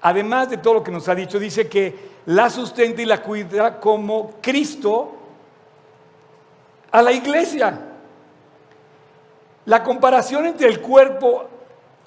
[0.00, 1.92] Además de todo lo que nos ha dicho, dice que
[2.26, 5.10] la sustenta y la cuida como Cristo
[6.92, 7.80] a la iglesia.
[9.64, 11.46] La comparación entre el cuerpo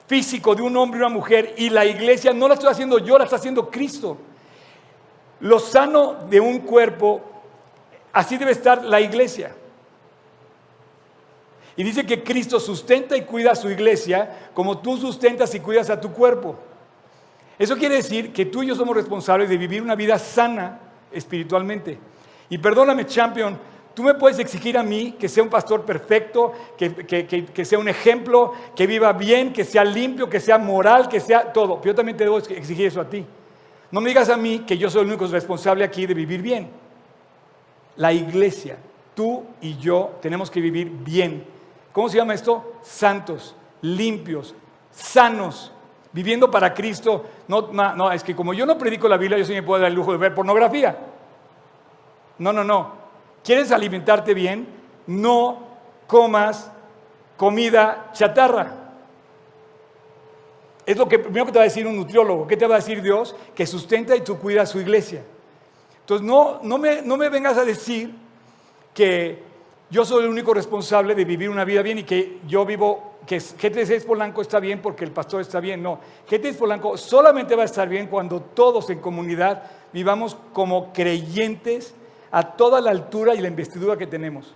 [0.08, 3.17] físico de un hombre y una mujer y la iglesia no la estoy haciendo yo,
[3.17, 4.15] la está haciendo Cristo.
[5.39, 7.21] Lo sano de un cuerpo,
[8.12, 9.56] así debe estar la iglesia.
[11.75, 15.89] Y dice que Cristo sustenta y cuida a su iglesia como tú sustentas y cuidas
[15.89, 16.56] a tu cuerpo.
[17.58, 20.80] Eso quiere decir que tú y yo somos responsables de vivir una vida sana
[21.12, 21.97] espiritualmente.
[22.49, 23.58] Y perdóname, champion,
[23.99, 28.54] Tú me puedes exigir a mí que sea un pastor perfecto, que, sea un ejemplo,
[28.73, 31.82] que viva bien, que sea limpio, que sea moral, que sea todo.
[31.84, 33.25] Yo también te debo exigir eso a ti.
[33.91, 36.69] No me digas a mí que yo soy el único responsable aquí de vivir bien.
[37.95, 38.78] La iglesia,
[39.15, 41.45] tú y yo tenemos que vivir bien.
[41.91, 42.75] ¿Cómo se llama esto?
[42.84, 44.54] Santos, limpios,
[44.91, 45.71] sanos,
[46.12, 47.25] viviendo para Cristo.
[47.47, 49.95] No, es que como yo no predico la Biblia, yo sí me puedo dar el
[49.95, 50.97] lujo de ver pornografía.
[52.38, 52.93] No, no, no.
[53.43, 54.67] ¿Quieres alimentarte bien?
[55.08, 55.67] No
[56.08, 56.71] comas
[57.36, 58.75] comida chatarra.
[60.89, 62.47] Es lo que primero que te va a decir un nutriólogo.
[62.47, 63.36] ¿Qué te va a decir Dios?
[63.54, 65.23] Que sustenta y tú cuidas su iglesia.
[65.99, 68.12] Entonces, no, no, me, no me vengas a decir
[68.91, 69.38] que
[69.91, 73.38] yo soy el único responsable de vivir una vida bien y que yo vivo, que
[73.38, 75.84] GT6 Polanco está bien porque el pastor está bien.
[75.84, 79.62] No, GT6 Polanco solamente va a estar bien cuando todos en comunidad
[79.93, 81.93] vivamos como creyentes
[82.32, 84.56] a toda la altura y la investidura que tenemos.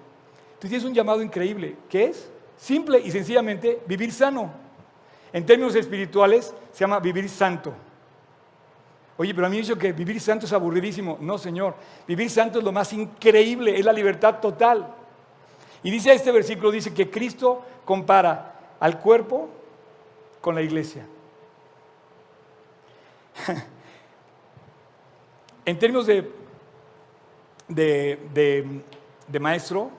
[0.58, 4.62] Tú tienes un llamado increíble, que es simple y sencillamente vivir sano.
[5.34, 7.74] En términos espirituales se llama vivir santo.
[9.17, 11.17] Oye, pero a mí me dicho que vivir santo es aburridísimo.
[11.19, 11.76] No, Señor.
[12.08, 14.88] Vivir santo es lo más increíble, es la libertad total.
[15.84, 19.50] Y dice este versículo, dice que Cristo compara al cuerpo
[20.39, 21.06] con la iglesia.
[25.65, 26.32] en términos de,
[27.67, 29.89] de, maestro,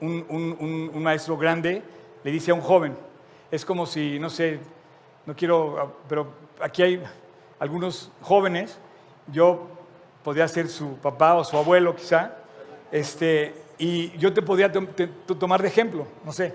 [0.00, 1.82] un, maestro grande
[2.24, 2.96] le dice a un joven,
[3.52, 4.60] es como si, no sé,
[5.26, 6.26] no quiero, pero
[6.58, 7.02] aquí hay
[7.60, 8.78] algunos jóvenes,
[9.26, 9.68] yo
[10.24, 12.32] podría ser su papá o su abuelo quizá,
[12.90, 14.72] este, y yo te podría
[15.38, 16.54] tomar de ejemplo, no sé.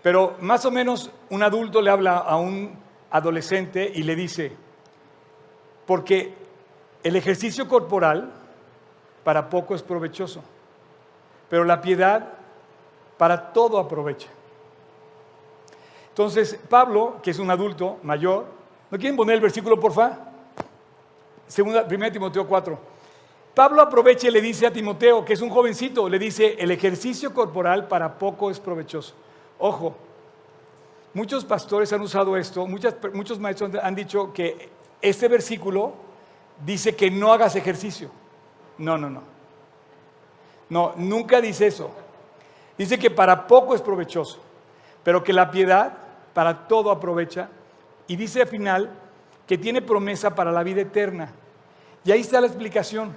[0.00, 2.72] Pero más o menos un adulto le habla a un
[3.10, 4.52] adolescente y le dice,
[5.86, 6.32] porque
[7.02, 8.30] el ejercicio corporal
[9.24, 10.40] para poco es provechoso,
[11.48, 12.28] pero la piedad
[13.18, 14.28] para todo aprovecha.
[16.20, 18.44] Entonces, Pablo, que es un adulto mayor,
[18.90, 20.18] ¿no quieren poner el versículo, porfa?
[21.46, 22.78] Segunda, 1 Timoteo 4.
[23.54, 27.32] Pablo aprovecha y le dice a Timoteo, que es un jovencito, le dice, el ejercicio
[27.32, 29.14] corporal para poco es provechoso.
[29.58, 29.94] Ojo,
[31.14, 34.68] muchos pastores han usado esto, muchos maestros han dicho que
[35.00, 35.94] este versículo
[36.66, 38.10] dice que no hagas ejercicio.
[38.76, 39.22] No, no, no.
[40.68, 41.90] No, nunca dice eso.
[42.76, 44.38] Dice que para poco es provechoso,
[45.02, 45.99] pero que la piedad
[46.34, 47.48] para todo aprovecha.
[48.06, 48.90] Y dice al final
[49.46, 51.32] que tiene promesa para la vida eterna.
[52.04, 53.14] Y ahí está la explicación.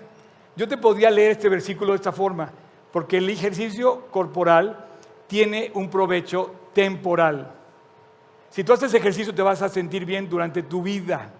[0.55, 2.51] Yo te podría leer este versículo de esta forma,
[2.91, 4.85] porque el ejercicio corporal
[5.27, 7.51] tiene un provecho temporal.
[8.49, 11.31] Si tú haces ejercicio te vas a sentir bien durante tu vida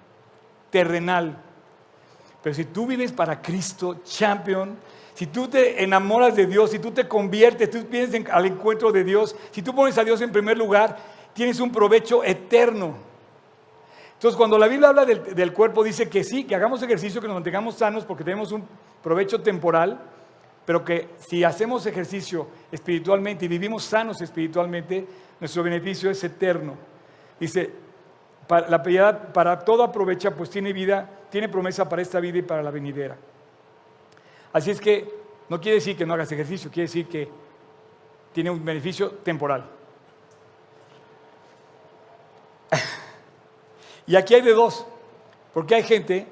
[0.72, 1.38] terrenal.
[2.42, 4.76] Pero si tú vives para Cristo, champion,
[5.14, 9.04] si tú te enamoras de Dios, si tú te conviertes, tú piensas al encuentro de
[9.04, 10.98] Dios, si tú pones a Dios en primer lugar,
[11.34, 12.96] tienes un provecho eterno.
[14.14, 17.36] Entonces, cuando la Biblia habla del, cuerpo, dice que sí, que hagamos ejercicio, que nos
[17.36, 18.64] mantengamos sanos porque tenemos un
[19.02, 20.00] provecho temporal,
[20.66, 25.06] pero que si hacemos ejercicio espiritualmente y vivimos sanos espiritualmente,
[25.42, 26.76] nuestro beneficio es eterno.
[27.38, 27.70] Dice,
[28.48, 32.64] la piedad para todo aprovecha, pues tiene vida, tiene promesa para esta vida y para
[32.64, 33.18] la venidera.
[34.54, 35.06] Así es que
[35.50, 37.28] no quiere decir que no hagas ejercicio, quiere decir que
[38.32, 39.66] tiene un beneficio temporal.
[44.08, 44.86] y aquí hay de dos,
[45.54, 46.28] porque hay gente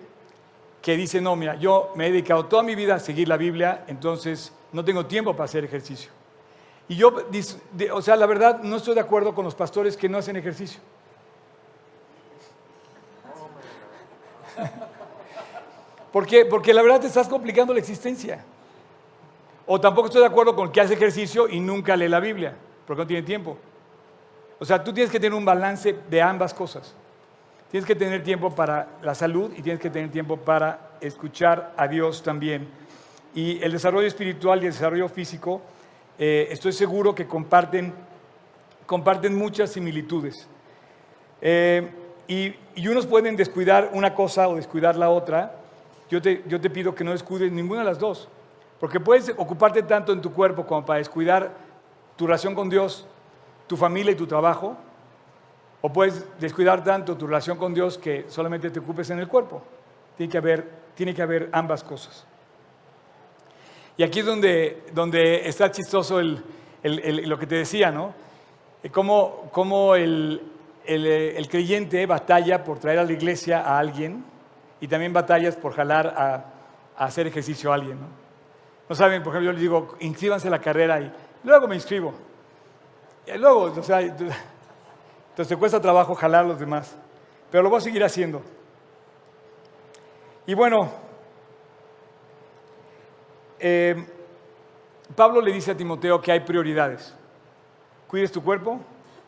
[0.81, 3.83] que dice, no, mira, yo me he dedicado toda mi vida a seguir la Biblia,
[3.87, 6.11] entonces no tengo tiempo para hacer ejercicio.
[6.87, 7.13] Y yo,
[7.93, 10.81] o sea, la verdad, no estoy de acuerdo con los pastores que no hacen ejercicio.
[16.11, 16.45] ¿Por qué?
[16.45, 18.43] Porque la verdad te estás complicando la existencia.
[19.65, 23.03] O tampoco estoy de acuerdo con que hace ejercicio y nunca lee la Biblia, porque
[23.03, 23.57] no tiene tiempo.
[24.61, 26.93] O sea, tú tienes que tener un balance de ambas cosas.
[27.71, 31.87] Tienes que tener tiempo para la salud y tienes que tener tiempo para escuchar a
[31.87, 32.67] Dios también.
[33.33, 35.63] Y el desarrollo espiritual y el desarrollo físico,
[36.19, 37.91] eh, estoy seguro que comparten,
[38.85, 40.47] comparten muchas similitudes.
[41.41, 41.89] Eh,
[42.27, 42.53] y,
[42.87, 45.55] unos pueden descuidar una cosa o descuidar la otra.
[46.07, 48.29] Yo te, yo te pido que no descuides ninguna de las dos.
[48.79, 51.51] Porque puedes ocuparte tanto en tu cuerpo como para descuidar
[52.15, 53.07] tu relación con Dios,
[53.71, 54.75] tu familia y tu trabajo
[55.79, 59.63] o puedes descuidar tanto tu relación con Dios que solamente te ocupes en el cuerpo.
[60.17, 62.25] Tiene que haber, tiene que haber ambas cosas.
[63.95, 66.43] Y aquí es donde, donde está chistoso el,
[66.83, 68.13] lo que te decía, ¿no?
[68.91, 70.41] Cómo, cómo el,
[70.83, 74.25] el, creyente batalla por traer a la iglesia a alguien
[74.81, 76.33] y también batallas por jalar a,
[76.97, 78.07] a hacer ejercicio a alguien, ¿no?
[78.89, 81.09] No saben, por ejemplo, yo les digo, inscríbanse a la carrera y
[81.45, 82.30] luego me inscribo.
[83.25, 86.95] Y luego, o sea, entonces cuesta trabajo jalar a los demás.
[87.49, 88.41] Pero lo voy a seguir haciendo.
[90.45, 90.91] Y bueno,
[93.59, 94.05] eh,
[95.15, 97.13] Pablo le dice a Timoteo que hay prioridades.
[98.07, 98.79] Cuides tu cuerpo,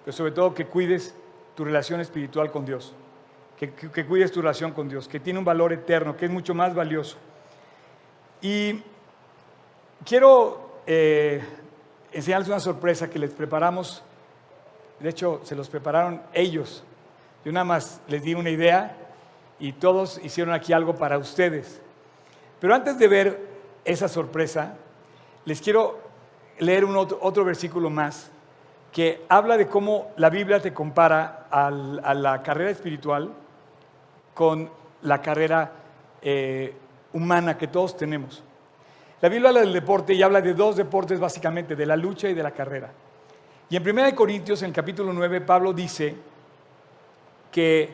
[0.03, 1.15] pero sobre todo que cuides
[1.55, 2.93] tu relación espiritual con Dios.
[3.57, 3.71] Que,
[4.05, 7.15] cuides tu relación con Dios, que tiene un valor eterno, que es mucho más valioso.
[8.41, 8.81] Y
[10.03, 11.41] quiero eh,
[12.13, 14.03] enseñarles una sorpresa que les preparamos
[15.03, 16.81] de hecho, se los prepararon ellos.
[17.43, 18.95] Yo nada más les di una idea
[19.59, 21.81] y todos hicieron aquí algo para ustedes.
[22.61, 23.47] Pero antes de ver
[23.83, 24.75] esa sorpresa,
[25.43, 25.99] les quiero
[26.59, 28.31] leer un otro, versículo más
[28.93, 33.33] que habla de cómo la Biblia te compara a la carrera espiritual
[34.33, 34.69] con
[35.01, 35.71] la carrera
[36.21, 36.75] eh,
[37.11, 38.41] humana que todos tenemos.
[39.23, 42.33] La Biblia habla del deporte y habla de dos deportes básicamente, de la lucha y
[42.33, 42.91] de la carrera.
[43.69, 46.13] Y en 1 Corintios, en el capítulo 9, Pablo dice
[47.49, 47.89] que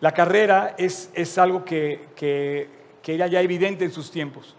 [0.00, 2.70] la carrera es, es algo que, que,
[3.02, 4.56] que era ya evidente en sus tiempos.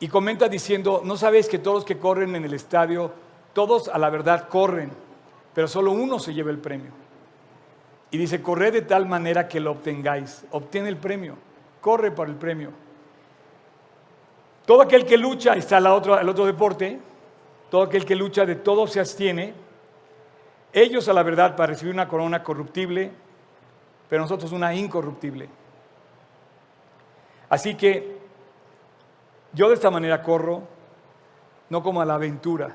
[0.00, 3.12] Y comenta diciendo, no sabéis que todos los que corren en el estadio,
[3.52, 4.90] todos a la verdad corren,
[5.54, 6.90] pero solo uno se lleva el premio.
[8.10, 11.36] Y dice, corred de tal manera que lo obtengáis, obtiene el premio.
[11.80, 12.85] corre por el premio.
[14.66, 16.98] Todo aquel que lucha, está el otro, el otro deporte,
[17.70, 19.54] todo aquel que lucha de todo se abstiene,
[20.72, 23.10] ellos a la verdad para recibir una corona corruptible,
[24.08, 25.48] pero nosotros una incorruptible.
[27.48, 28.18] Así que
[29.52, 30.62] yo de esta manera corro,
[31.70, 32.74] no como a la aventura.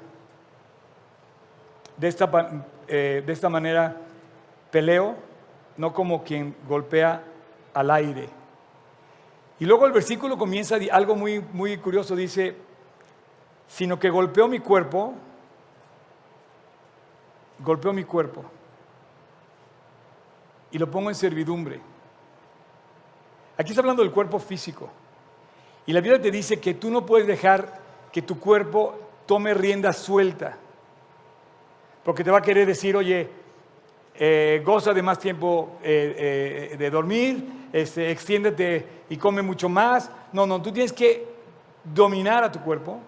[1.98, 2.32] De esta,
[2.88, 3.98] eh, de esta manera
[4.72, 5.16] peleo,
[5.78, 7.22] no como quien golpea
[7.74, 8.41] al aire.
[9.62, 12.56] Y luego el versículo comienza algo muy, muy curioso, dice,
[13.68, 15.14] sino que golpeó mi cuerpo,
[17.60, 18.44] golpeó mi cuerpo
[20.72, 21.80] y lo pongo en servidumbre.
[23.56, 24.90] Aquí está hablando del cuerpo físico.
[25.86, 27.82] Y la Biblia te dice que tú no puedes dejar
[28.12, 28.98] que tu cuerpo
[29.28, 30.58] tome rienda suelta,
[32.04, 33.30] porque te va a querer decir, oye,
[34.16, 40.12] eh, goza de más tiempo eh, eh, de dormir, este, extiéndete y come mucho más.
[40.34, 41.26] No, no, tú tienes que
[41.84, 43.00] dominar a tu cuerpo.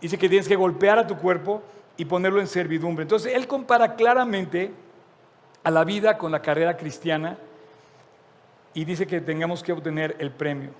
[0.00, 1.62] Dice que tienes que golpear a tu cuerpo
[1.96, 3.02] y ponerlo en servidumbre.
[3.02, 4.72] Entonces, él compara claramente
[5.62, 7.36] a la vida con la carrera cristiana
[8.72, 10.70] y dice que tengamos que obtener el premio.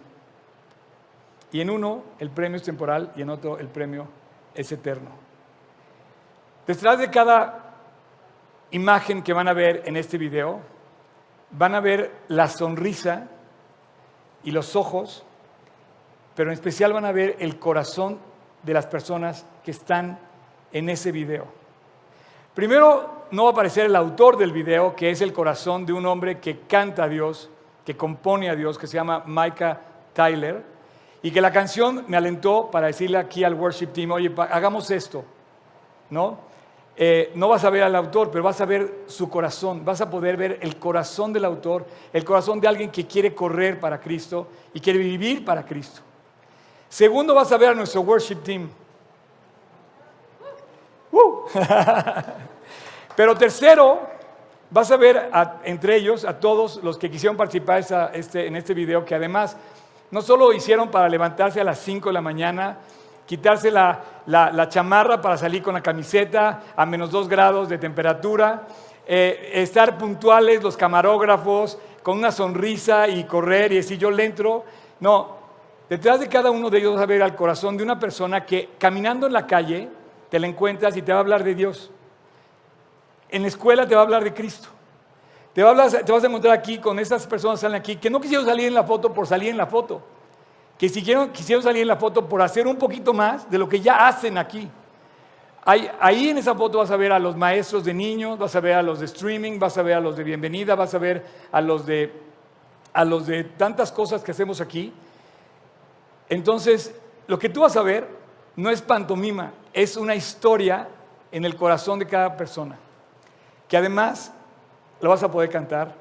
[1.53, 4.07] Y en uno el premio es temporal y en otro el premio
[4.55, 5.11] es eterno.
[6.67, 7.70] Detrás de cada
[8.71, 10.61] imagen que van a ver en este video,
[11.51, 13.29] van a ver la sonrisa
[14.45, 15.25] y los ojos,
[16.35, 18.19] pero en especial van a ver el corazón
[18.63, 20.19] de las personas que están
[20.73, 21.47] en ese video.
[22.55, 26.07] Primero, no va a aparecer el autor del video, que es el corazón de un
[26.07, 27.51] hombre que canta a Dios,
[27.85, 29.81] que compone a Dios, que se llama Micah
[30.13, 30.63] Tyler,
[31.23, 35.25] y que la canción me alentó para decirle aquí al worship team, oye, hagamos esto,
[36.09, 36.50] ¿no?
[37.03, 40.11] Eh, no vas a ver al autor, pero vas a ver su corazón, vas a
[40.11, 44.49] poder ver el corazón del autor, el corazón de alguien que quiere correr para Cristo
[44.75, 46.03] y quiere vivir para Cristo.
[46.91, 48.69] Segundo, vas a ver a nuestro worship team.
[51.11, 51.45] Uh.
[53.17, 54.01] pero tercero,
[54.69, 55.31] vas a ver
[55.65, 57.83] entre ellos a todos los que quisieron participar
[58.13, 59.57] este, en este video, que además
[60.11, 62.77] no solo hicieron para levantarse a las 5 de la mañana,
[63.31, 68.67] quitarse la, chamarra para salir con la camiseta a menos dos grados de temperatura,
[69.07, 74.65] eh, estar puntuales los camarógrafos con una sonrisa y correr y decir yo le entro.
[74.99, 75.37] No,
[75.89, 78.71] detrás de cada uno de ellos vas a ver al corazón de una persona que
[78.79, 79.89] caminando en la calle
[80.29, 81.93] te la encuentras y te va a hablar de Dios.
[83.29, 84.71] En la escuela te va a hablar de Cristo.
[85.53, 88.45] Te, te vas a encontrar aquí con esas personas que salen aquí que no quisieron
[88.45, 90.03] salir en la foto por salir en la foto
[90.81, 93.81] que quisieron, quisieron salir en la foto por hacer un poquito más de lo que
[93.81, 94.67] ya hacen aquí.
[95.63, 98.73] Ahí, en esa foto vas a ver a los maestros de niños, vas a ver
[98.73, 101.23] a los de streaming, vas a ver a los de bienvenida, vas a ver
[101.53, 102.11] a los de,
[102.95, 104.91] a los de tantas cosas que hacemos aquí.
[106.31, 108.09] Entonces, lo que tú vas a ver
[108.57, 110.89] no es pantomima, es una historia
[111.31, 112.79] en el corazón de cada persona,
[113.69, 114.33] que además
[115.03, 115.95] lo vas a poder cantar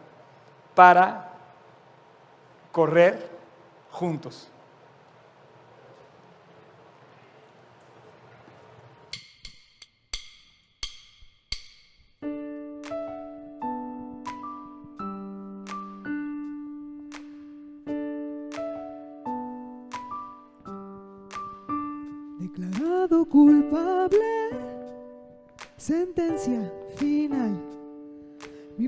[0.73, 1.33] para
[2.71, 3.29] correr
[3.91, 4.49] juntos.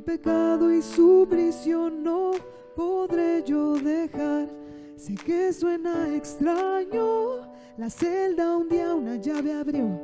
[0.04, 2.32] Pecado y su prisión no
[2.76, 4.49] podré yo dejar.
[4.95, 7.47] Sé que suena extraño,
[7.78, 9.99] la celda un día una llave abrió.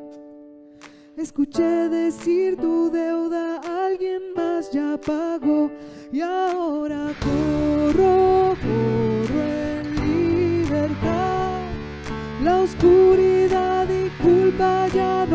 [1.16, 5.72] Escuché decir tu deuda, alguien más ya pagó
[6.12, 11.62] y ahora corro, corro en libertad.
[12.44, 15.27] La oscuridad y culpa ya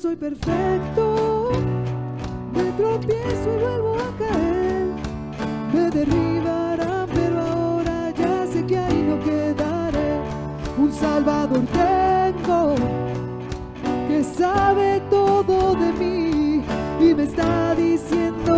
[0.00, 1.50] soy perfecto,
[2.54, 4.86] me tropiezo y vuelvo a caer,
[5.74, 6.50] me derribará
[10.78, 12.74] un Salvador tengo
[14.08, 16.62] que sabe todo de mí
[17.00, 18.49] y me está diciendo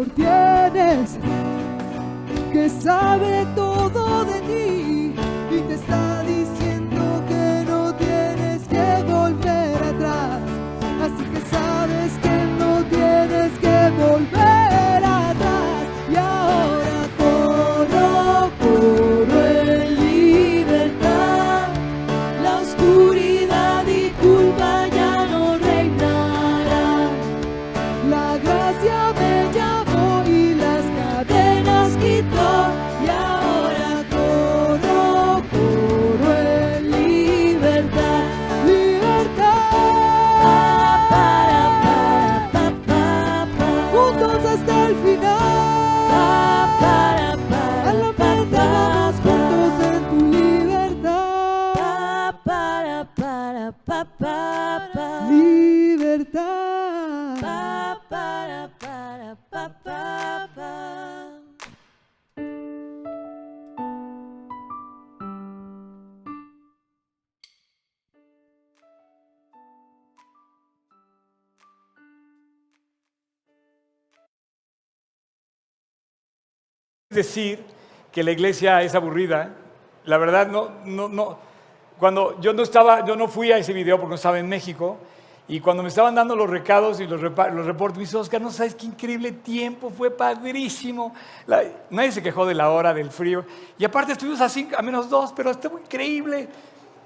[0.00, 1.18] Tienes
[2.50, 4.24] que sabe todo
[77.12, 77.64] decir
[78.10, 79.54] que la iglesia es aburrida.
[80.04, 81.38] La verdad, no, no, no.
[81.98, 84.98] Cuando yo no estaba, yo no fui a ese video porque no estaba en México.
[85.48, 88.74] Y cuando me estaban dando los recados y los, reportes, me dice, Oscar, no sabes
[88.74, 91.14] qué increíble tiempo, fue padrísimo.
[91.46, 93.44] La- nadie se quejó de la hora, del frío.
[93.76, 96.48] Y aparte estuvimos a, cinco, a menos dos, pero estuvo increíble.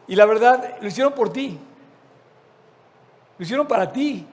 [0.06, 1.58] Y la verdad, lo hicieron por ti.
[3.38, 4.26] Lo hicieron para ti.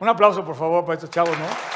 [0.00, 1.71] Un aplauso, por favor, para estos chavos, ¿no?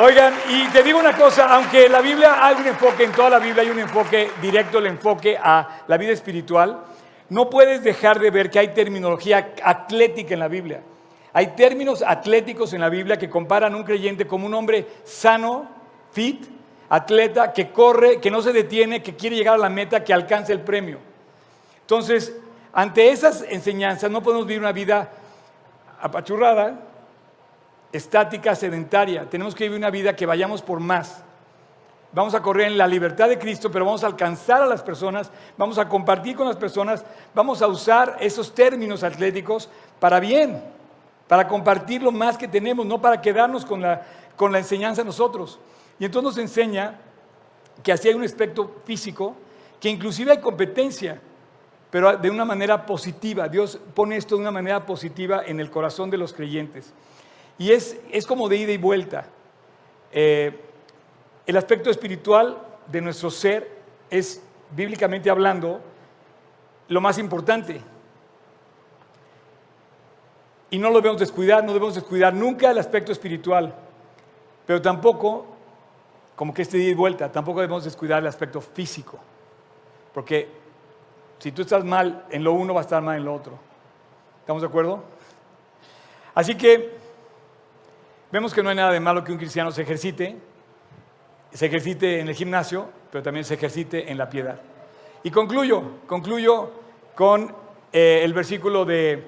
[0.00, 3.40] Oigan, y te digo una cosa, aunque la Biblia hay un enfoque, en toda la
[3.40, 6.84] Biblia hay un enfoque directo, el enfoque a la vida espiritual,
[7.30, 10.82] no puedes dejar de ver que hay terminología atlética en la Biblia.
[11.32, 15.68] Hay términos atléticos en la Biblia que comparan un creyente como un hombre sano,
[16.12, 16.46] fit,
[16.88, 20.52] atleta, que corre, que no se detiene, que quiere llegar a la meta, que alcance
[20.52, 20.98] el premio.
[21.80, 22.32] Entonces,
[22.72, 25.10] ante esas enseñanzas no podemos vivir una vida
[26.00, 26.87] apachurrada,
[27.92, 29.28] estática, sedentaria.
[29.28, 31.24] Tenemos que vivir una vida que vayamos por más.
[32.12, 35.30] Vamos a correr en la libertad de Cristo, pero vamos a alcanzar a las personas,
[35.58, 39.68] vamos a compartir con las personas, vamos a usar esos términos atléticos
[40.00, 40.62] para bien,
[41.26, 45.58] para compartir lo más que tenemos, no para quedarnos con la, con la enseñanza nosotros.
[45.98, 46.98] Y entonces nos enseña
[47.82, 49.36] que así hay un aspecto físico,
[49.78, 51.20] que inclusive hay competencia,
[51.90, 53.48] pero de una manera positiva.
[53.48, 56.92] Dios pone esto de una manera positiva en el corazón de los creyentes.
[57.58, 59.26] Y es, es como de ida y vuelta.
[60.12, 60.58] Eh,
[61.46, 63.78] el aspecto espiritual de nuestro ser
[64.10, 65.80] es, bíblicamente hablando,
[66.88, 67.80] lo más importante.
[70.70, 73.74] Y no lo debemos descuidar, no debemos descuidar nunca el aspecto espiritual,
[74.66, 75.46] pero tampoco,
[76.36, 79.18] como que este día y vuelta, tampoco debemos descuidar el aspecto físico,
[80.12, 80.48] porque
[81.38, 83.58] si tú estás mal en lo uno, va a estar mal en lo otro.
[84.40, 85.02] ¿Estamos de acuerdo?
[86.34, 86.97] Así que
[88.30, 90.36] vemos que no hay nada de malo que un cristiano se ejercite,
[91.52, 94.60] se ejercite en el gimnasio, pero también se ejercite en la piedad.
[95.22, 96.70] Y concluyo, concluyo
[97.14, 97.54] con
[97.92, 99.24] eh, el versículo de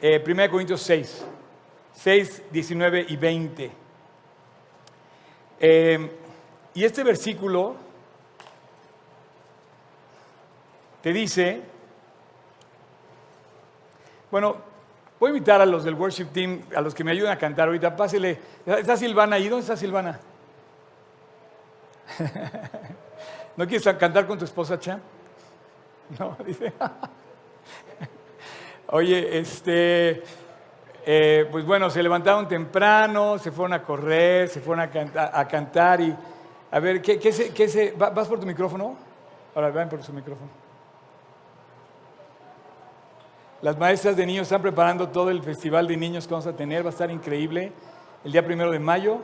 [0.00, 1.26] eh, 1 Corintios 6,
[1.94, 3.70] 6, 19 y 20.
[5.60, 6.10] Eh,
[6.74, 7.76] y este versículo
[11.02, 11.60] te dice,
[14.30, 14.56] bueno,
[15.24, 17.68] voy a invitar a los del worship team, a los que me ayuden a cantar
[17.68, 19.48] ahorita, pásele, ¿está Silvana ahí?
[19.48, 20.20] ¿Dónde está Silvana?
[23.56, 24.98] ¿No quieres cantar con tu esposa, Cha?
[26.18, 26.72] No, dice.
[28.88, 30.22] Oye, este,
[31.06, 35.48] eh, pues bueno, se levantaron temprano, se fueron a correr, se fueron a, canta- a
[35.48, 36.14] cantar y,
[36.70, 38.96] a ver, ¿qué, qué se, qué se- va- ¿vas por tu micrófono?
[39.54, 40.50] Ahora, ven por su micrófono.
[43.64, 46.84] Las maestras de niños están preparando todo el festival de niños que vamos a tener,
[46.84, 47.72] va a estar increíble,
[48.22, 49.20] el día primero de mayo.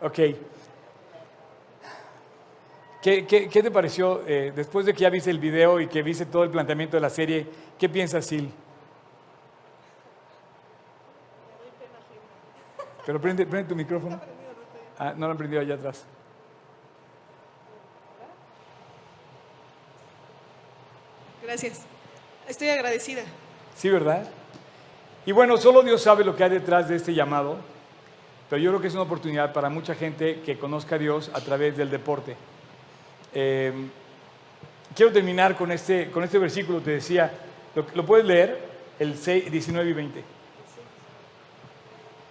[0.00, 0.14] Ok.
[3.02, 6.04] ¿Qué, qué- qué te pareció eh, después de que ya viste el video y que
[6.04, 7.48] viste todo el planteamiento de la serie?
[7.80, 8.46] ¿Qué piensas, Sil?
[13.04, 14.20] Pero prende, prende tu micrófono.
[15.00, 16.06] Ah, no lo han prendido allá atrás.
[21.52, 21.82] Gracias.
[22.48, 23.24] Estoy agradecida.
[23.76, 24.26] Sí, ¿verdad?
[25.26, 27.58] Y bueno, solo Dios sabe lo que hay detrás de este llamado,
[28.48, 31.42] pero yo creo que es una oportunidad para mucha gente que conozca a Dios a
[31.42, 32.36] través del deporte.
[33.34, 33.70] Eh,
[34.96, 37.30] quiero terminar con este, con este versículo, te decía,
[37.74, 38.58] lo, lo puedes leer,
[38.98, 40.24] el 6, 19 y 20.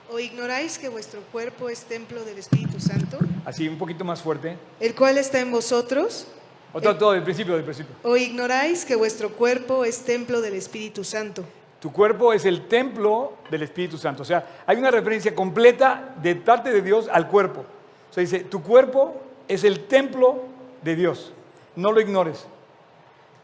[0.10, 4.58] ¿O ignoráis que vuestro cuerpo es templo del Espíritu Santo, Así, un poquito más fuerte.
[4.80, 6.26] el cual está en vosotros?
[6.74, 7.96] Otra, todo, del principio, del principio.
[8.04, 11.44] ¿O ignoráis que vuestro cuerpo es templo del Espíritu Santo,
[11.82, 14.22] Tu cuerpo es el templo del Espíritu Santo.
[14.22, 17.66] O sea, hay una referencia completa de parte de Dios al cuerpo.
[18.10, 19.16] O sea, dice, tu cuerpo
[19.48, 20.44] es el templo
[20.84, 21.34] de Dios.
[21.76, 22.46] No lo ignores.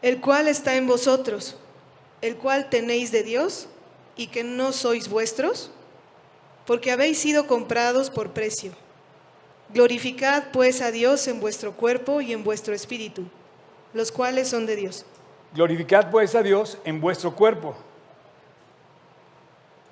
[0.02, 1.56] el cual está en vosotros,
[2.20, 3.66] el cual tenéis de Dios
[4.16, 5.70] y que no sois vuestros?
[6.66, 8.72] Porque habéis sido comprados por precio.
[9.72, 13.24] Glorificad pues a Dios en vuestro cuerpo y en vuestro espíritu,
[13.92, 15.04] los cuales son de Dios.
[15.54, 17.74] Glorificad pues a Dios en vuestro cuerpo.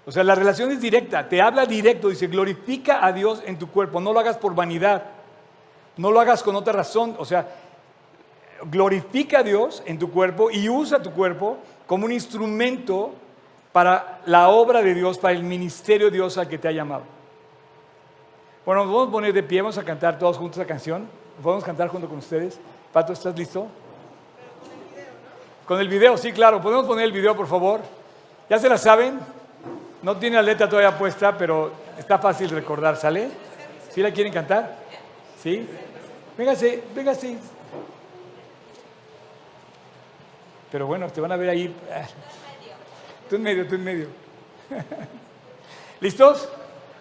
[0.07, 3.69] O sea, la relación es directa, te habla directo, dice, glorifica a Dios en tu
[3.69, 5.03] cuerpo, no lo hagas por vanidad,
[5.97, 7.49] no lo hagas con otra razón, o sea,
[8.71, 13.15] glorifica a Dios en tu cuerpo y usa tu cuerpo como un instrumento
[13.73, 17.16] para la obra de Dios, para el ministerio de Dios al que te ha llamado.
[18.67, 21.09] Bueno, nos vamos a poner de pie, vamos a cantar todos juntos la canción,
[21.41, 22.59] podemos cantar junto con ustedes.
[22.93, 23.69] Pato, ¿estás listo?
[25.65, 26.61] Con el video, sí, claro.
[26.61, 27.81] ¿Podemos poner el video, por favor?
[28.51, 29.21] ¿Ya se la saben?
[30.03, 33.31] No tiene la letra todavía puesta, pero está fácil recordar, ¿sale?
[33.93, 34.79] ¿Sí la quieren cantar?
[35.41, 35.65] ¿Sí?
[36.37, 37.39] Véngase, véngase.
[40.73, 41.73] Pero bueno, te van a ver ahí.
[43.31, 44.09] Tú en medio, tú en medio.
[46.01, 46.49] ¿Listos?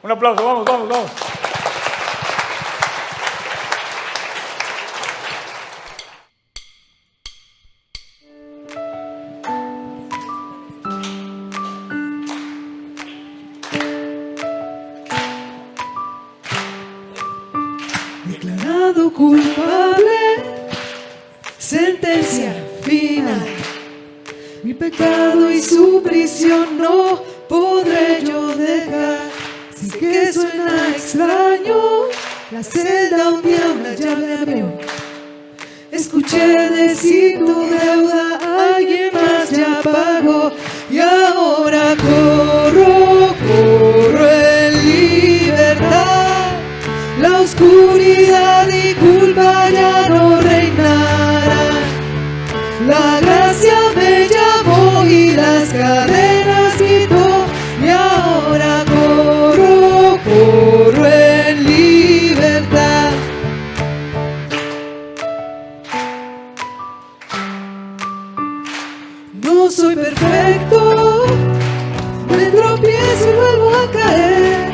[0.03, 1.11] Un aplauso, vamos, vamos, vamos.
[69.75, 71.25] Soy perfecto,
[72.29, 74.71] me tropiezo y vuelvo a caer.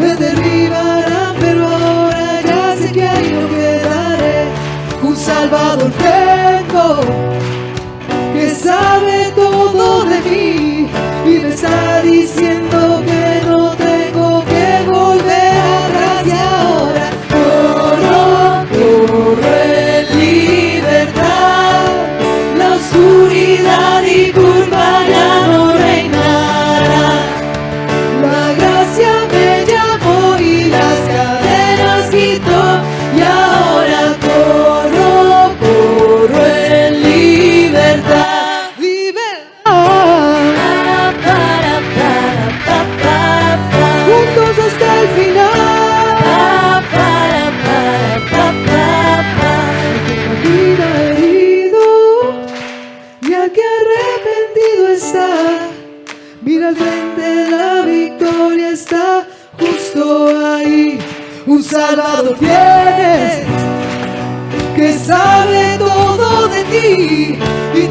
[0.00, 4.46] Me derribarán, pero ahora ya sé que ahí no quedaré.
[5.02, 7.00] Un salvador tengo
[8.34, 10.88] que sabe todo de mí
[11.24, 12.85] y me está diciendo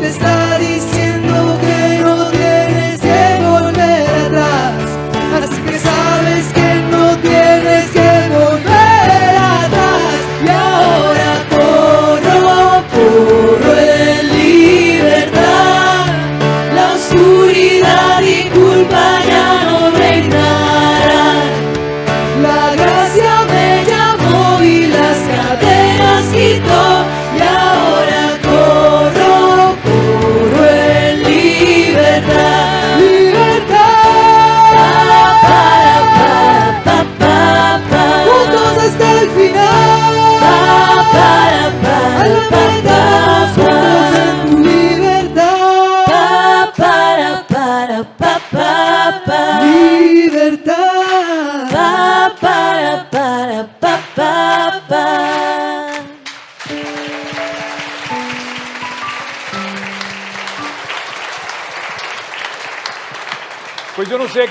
[0.08, 0.45] y te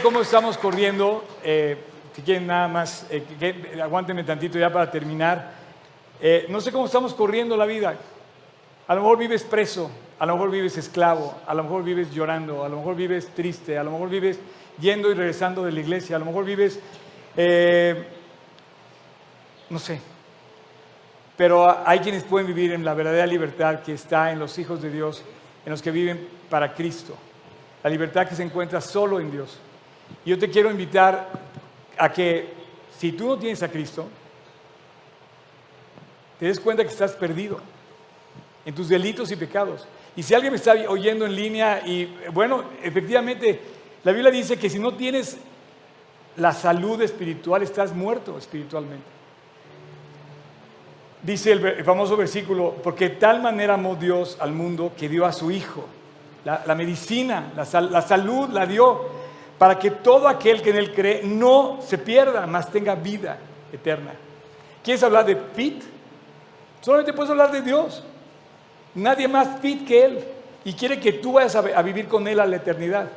[0.04, 1.24] cómo estamos corriendo.
[1.42, 1.78] eh,
[2.14, 5.52] si quieren nada más, eh, que- aguántenme tantito ya para terminar.
[6.20, 7.96] Eh, no sé cómo estamos corriendo la vida.
[8.86, 12.62] A lo mejor vives preso, a lo mejor vives esclavo, a lo mejor vives llorando,
[12.64, 14.38] a lo mejor vives triste, a lo mejor vives
[14.78, 16.78] yendo y regresando de la iglesia, a lo mejor vives,
[17.34, 18.04] eh,
[19.70, 20.00] no sé.
[21.36, 24.90] Pero hay quienes pueden vivir en la verdadera libertad que está en los hijos de
[24.90, 25.22] Dios,
[25.64, 27.16] en los que viven para Cristo.
[27.82, 29.58] La libertad que se encuentra solo en Dios.
[30.24, 31.28] Yo te quiero invitar
[31.98, 32.52] a que
[32.98, 34.08] si tú no tienes a Cristo,
[36.38, 37.60] te des cuenta que estás perdido
[38.64, 39.86] en tus delitos y pecados.
[40.16, 43.60] Y si alguien me está oyendo en línea y bueno, efectivamente,
[44.04, 45.36] la Biblia dice que si no tienes
[46.36, 49.04] la salud espiritual, estás muerto espiritualmente.
[51.22, 55.50] Dice el, famoso versículo, porque tal manera amó Dios al mundo que dio a su
[55.50, 55.86] Hijo.
[56.44, 59.23] La, medicina, la salud la dio
[59.58, 63.38] para que todo aquel que en Él cree no se pierda, mas tenga vida
[63.72, 64.12] eterna.
[64.82, 65.82] ¿Quieres hablar de fit?
[66.80, 68.02] Solamente puedes hablar de Dios.
[68.94, 70.24] Nadie más fit que Él.
[70.64, 73.08] Y quiere que tú vayas a, vivir con Él a la eternidad.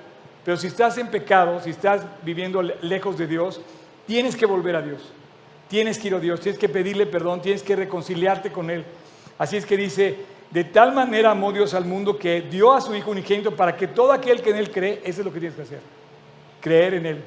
[0.44, 3.62] Pero si estás en pecado, si estás viviendo le- lejos de Dios,
[4.06, 5.02] tienes que volver a Dios.
[5.68, 8.86] Tienes que ir a Dios, tienes que pedirle perdón, tienes que reconciliarte con Él.
[9.38, 10.16] Así es que dice,
[10.50, 13.88] de tal manera amó Dios al mundo que dio a su Hijo unigénito para que
[13.88, 15.80] todo aquel que en Él cree, eso es lo que tienes que hacer.
[16.62, 17.24] Creer en Él.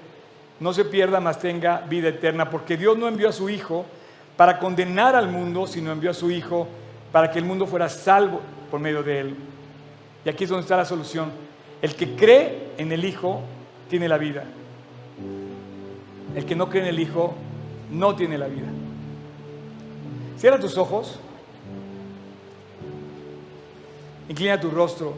[0.59, 3.87] No se pierda, mas tenga vida eterna, porque Dios no envió a su Hijo
[4.37, 6.69] para condenar al mundo, sino envió a su Hijo
[7.13, 9.37] para que el mundo fuera salvo por medio de Él.
[10.25, 11.31] Y aquí es donde está la solución.
[11.81, 13.41] El que cree en el Hijo
[13.89, 14.45] tiene la vida.
[16.35, 17.35] El que no cree en el Hijo
[17.91, 18.69] no tiene la vida.
[20.39, 21.19] Cierra tus ojos.
[24.29, 25.15] Inclina tu rostro.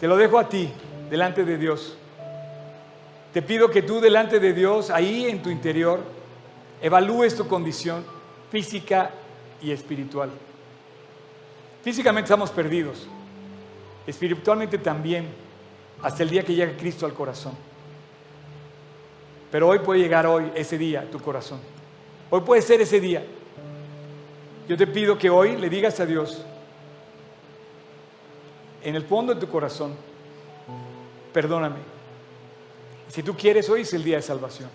[0.00, 0.70] Te lo dejo a ti,
[1.10, 1.97] delante de Dios.
[3.38, 6.00] Te pido que tú delante de Dios, ahí en tu interior,
[6.82, 8.04] evalúes tu condición
[8.50, 9.12] física
[9.62, 10.28] y espiritual.
[11.84, 13.06] Físicamente estamos perdidos,
[14.08, 15.28] espiritualmente también,
[16.02, 17.52] hasta el día que llega Cristo al corazón.
[19.52, 21.60] Pero hoy puede llegar hoy, ese día, tu corazón.
[22.30, 23.24] Hoy puede ser ese día.
[24.68, 26.44] Yo te pido que hoy le digas a Dios,
[28.82, 29.94] en el fondo de tu corazón,
[31.32, 31.97] perdóname.
[33.08, 34.68] Si tú quieres, hoy es el día de salvación.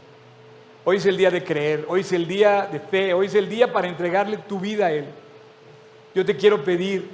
[0.85, 3.47] Hoy es el día de creer, hoy es el día de fe, hoy es el
[3.47, 5.05] día para entregarle tu vida a Él.
[6.13, 7.09] Yo te quiero pedir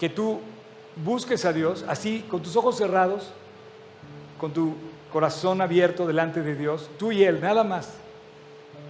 [0.00, 0.40] que tú
[0.96, 3.30] busques a Dios, así, con tus ojos cerrados,
[4.38, 4.74] con tu
[5.12, 7.94] corazón abierto delante de Dios, tú y Él, nada más.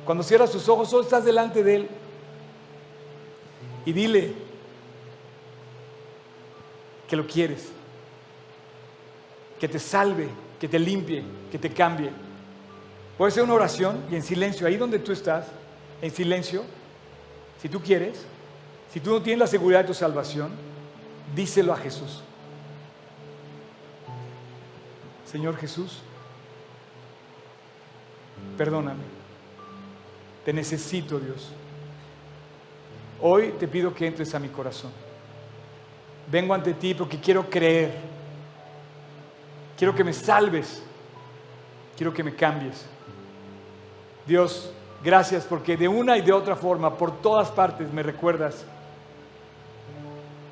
[0.06, 1.88] Cuando cierras tus ojos, solo estás delante de Él.
[3.84, 4.32] Y dile
[7.06, 7.68] que lo quieres,
[9.61, 10.28] que te salve,
[10.61, 12.11] que te limpie, que te cambie.
[13.16, 15.46] Puede ser una oración y en silencio, ahí donde tú estás,
[16.00, 16.64] en silencio,
[17.61, 18.24] si tú quieres,
[18.92, 20.50] si tú no tienes la seguridad de tu salvación,
[21.34, 22.22] díselo a Jesús.
[25.30, 25.98] Señor Jesús,
[28.56, 29.02] perdóname.
[30.44, 31.50] Te necesito, Dios.
[33.20, 34.90] Hoy te pido que entres a mi corazón.
[36.30, 38.17] Vengo ante ti porque quiero creer.
[39.78, 40.82] Quiero que me salves.
[41.96, 42.84] Quiero que me cambies.
[44.26, 44.72] Dios,
[45.02, 48.64] gracias porque de una y de otra forma, por todas partes, me recuerdas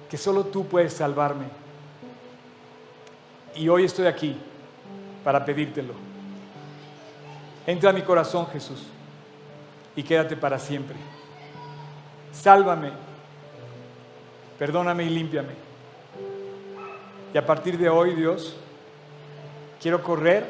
[0.08, 1.46] que solo tú puedes salvarme.
[3.56, 4.36] Y hoy estoy aquí
[5.24, 5.94] para pedírtelo.
[7.66, 8.84] Entra a mi corazón, Jesús,
[9.96, 10.96] y quédate para siempre.
[12.32, 12.92] Sálvame,
[14.58, 15.54] perdóname y límpiame.
[17.34, 18.56] Y a partir de hoy, Dios,
[19.86, 20.44] quiero correr,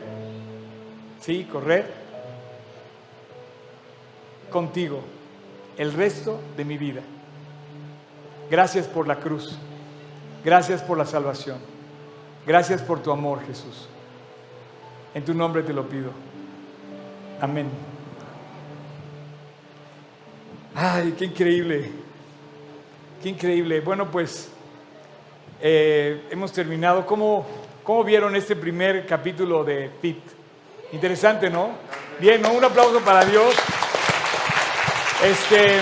[1.20, 1.84] sí, correr
[4.50, 5.02] contigo
[5.76, 7.02] el resto de mi vida.
[8.50, 9.58] Gracias por la cruz.
[10.42, 11.58] Gracias por la salvación.
[12.46, 13.90] Gracias por tu amor, Jesús.
[15.14, 16.12] En tu nombre te lo pido.
[17.38, 17.68] Amén.
[20.74, 21.90] Ay, qué increíble.
[23.22, 23.82] Qué increíble.
[23.82, 24.50] Bueno, pues
[25.60, 27.04] eh, hemos terminado.
[27.04, 27.44] ¿Cómo,
[27.86, 30.18] ¿Cómo vieron este primer capítulo de Pit?
[30.90, 31.70] Interesante, ¿no?
[32.18, 32.50] Bien, ¿no?
[32.50, 33.54] Un aplauso para Dios.
[35.22, 35.78] Este,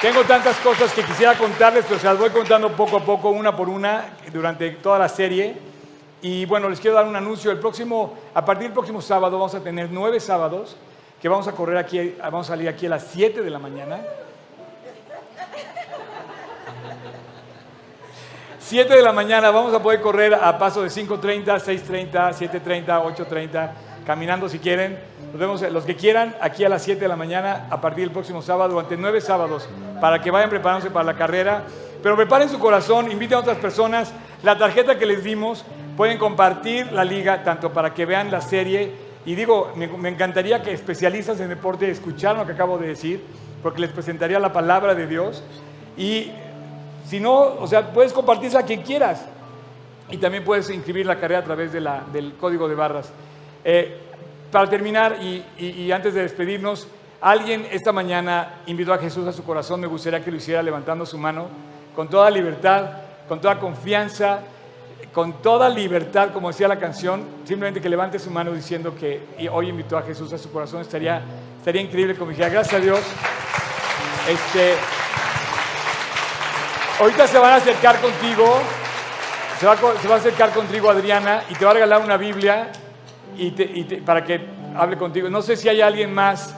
[0.00, 3.56] tengo tantas cosas que quisiera contarles, pero se las voy contando poco a poco, una
[3.56, 5.56] por una, durante toda la serie.
[6.22, 7.50] Y bueno, les quiero dar un anuncio.
[7.50, 10.76] El próximo, a partir del próximo sábado vamos a tener nueve sábados
[11.20, 13.98] que vamos a correr aquí, vamos a salir aquí a las 7 de la mañana.
[18.66, 23.70] 7 de la mañana vamos a poder correr a paso de 5.30, 6.30, 7.30, 8.30,
[24.06, 24.98] caminando si quieren.
[25.32, 28.04] Nos vemos eh, los que quieran aquí a las 7 de la mañana a partir
[28.04, 29.68] del próximo sábado, durante nueve sábados,
[30.00, 31.64] para que vayan preparándose para la carrera.
[32.02, 34.14] Pero preparen su corazón, inviten a otras personas.
[34.42, 35.62] La tarjeta que les dimos,
[35.94, 38.92] pueden compartir la liga tanto para que vean la serie.
[39.26, 43.22] Y digo, me, me encantaría que especialistas en deporte escucharan lo que acabo de decir,
[43.62, 45.44] porque les presentaría la palabra de Dios.
[45.98, 46.32] Y
[47.06, 49.24] si no, o sea, puedes compartirla a quien quieras.
[50.10, 53.10] Y también puedes inscribir la carrera a través de la- del código de barras.
[53.64, 53.98] Eh,
[54.50, 56.86] para terminar y, antes de despedirnos,
[57.20, 59.80] alguien esta mañana invitó a Jesús a su corazón.
[59.80, 61.46] Me gustaría que lo hiciera levantando su mano
[61.96, 62.90] con toda libertad,
[63.28, 64.40] con toda confianza,
[65.12, 67.24] con toda libertad, como decía la canción.
[67.44, 70.82] Simplemente que levante su mano diciendo que hoy invitó a Jesús a su corazón.
[70.82, 71.22] Estaría,
[71.58, 73.00] estaría increíble como dijera, gracias a Dios.
[74.28, 74.74] Este,
[77.00, 78.60] Ahorita se van a acercar contigo,
[79.58, 82.70] se va, a acercar contigo Adriana y te va a regalar una Biblia
[83.36, 83.50] y
[84.00, 84.40] para que
[84.76, 85.28] hable contigo.
[85.28, 86.54] No sé si hay alguien más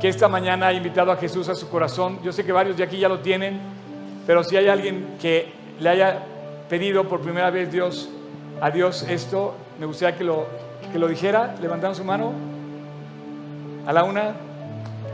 [0.00, 2.20] que esta mañana ha invitado a Jesús a su corazón.
[2.22, 3.60] Yo sé que varios de aquí ya lo tienen,
[4.26, 6.18] pero si hay alguien que le haya
[6.68, 8.10] pedido por primera vez Dios,
[8.60, 10.46] a Dios esto, me gustaría que lo,
[10.92, 12.32] que lo dijera, levantando su mano.
[13.86, 14.34] A la una,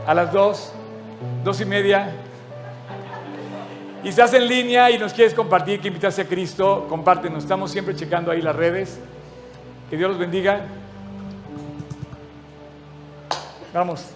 [0.05, 0.71] a las dos,
[1.43, 2.11] dos y media.
[4.07, 7.43] Y estás en línea y nos quieres compartir que invitaste a Cristo, compártenos.
[7.43, 9.01] Estamos siempre checando ahí las redes.
[9.89, 10.61] Que Dios los bendiga.
[13.73, 14.05] Vamos.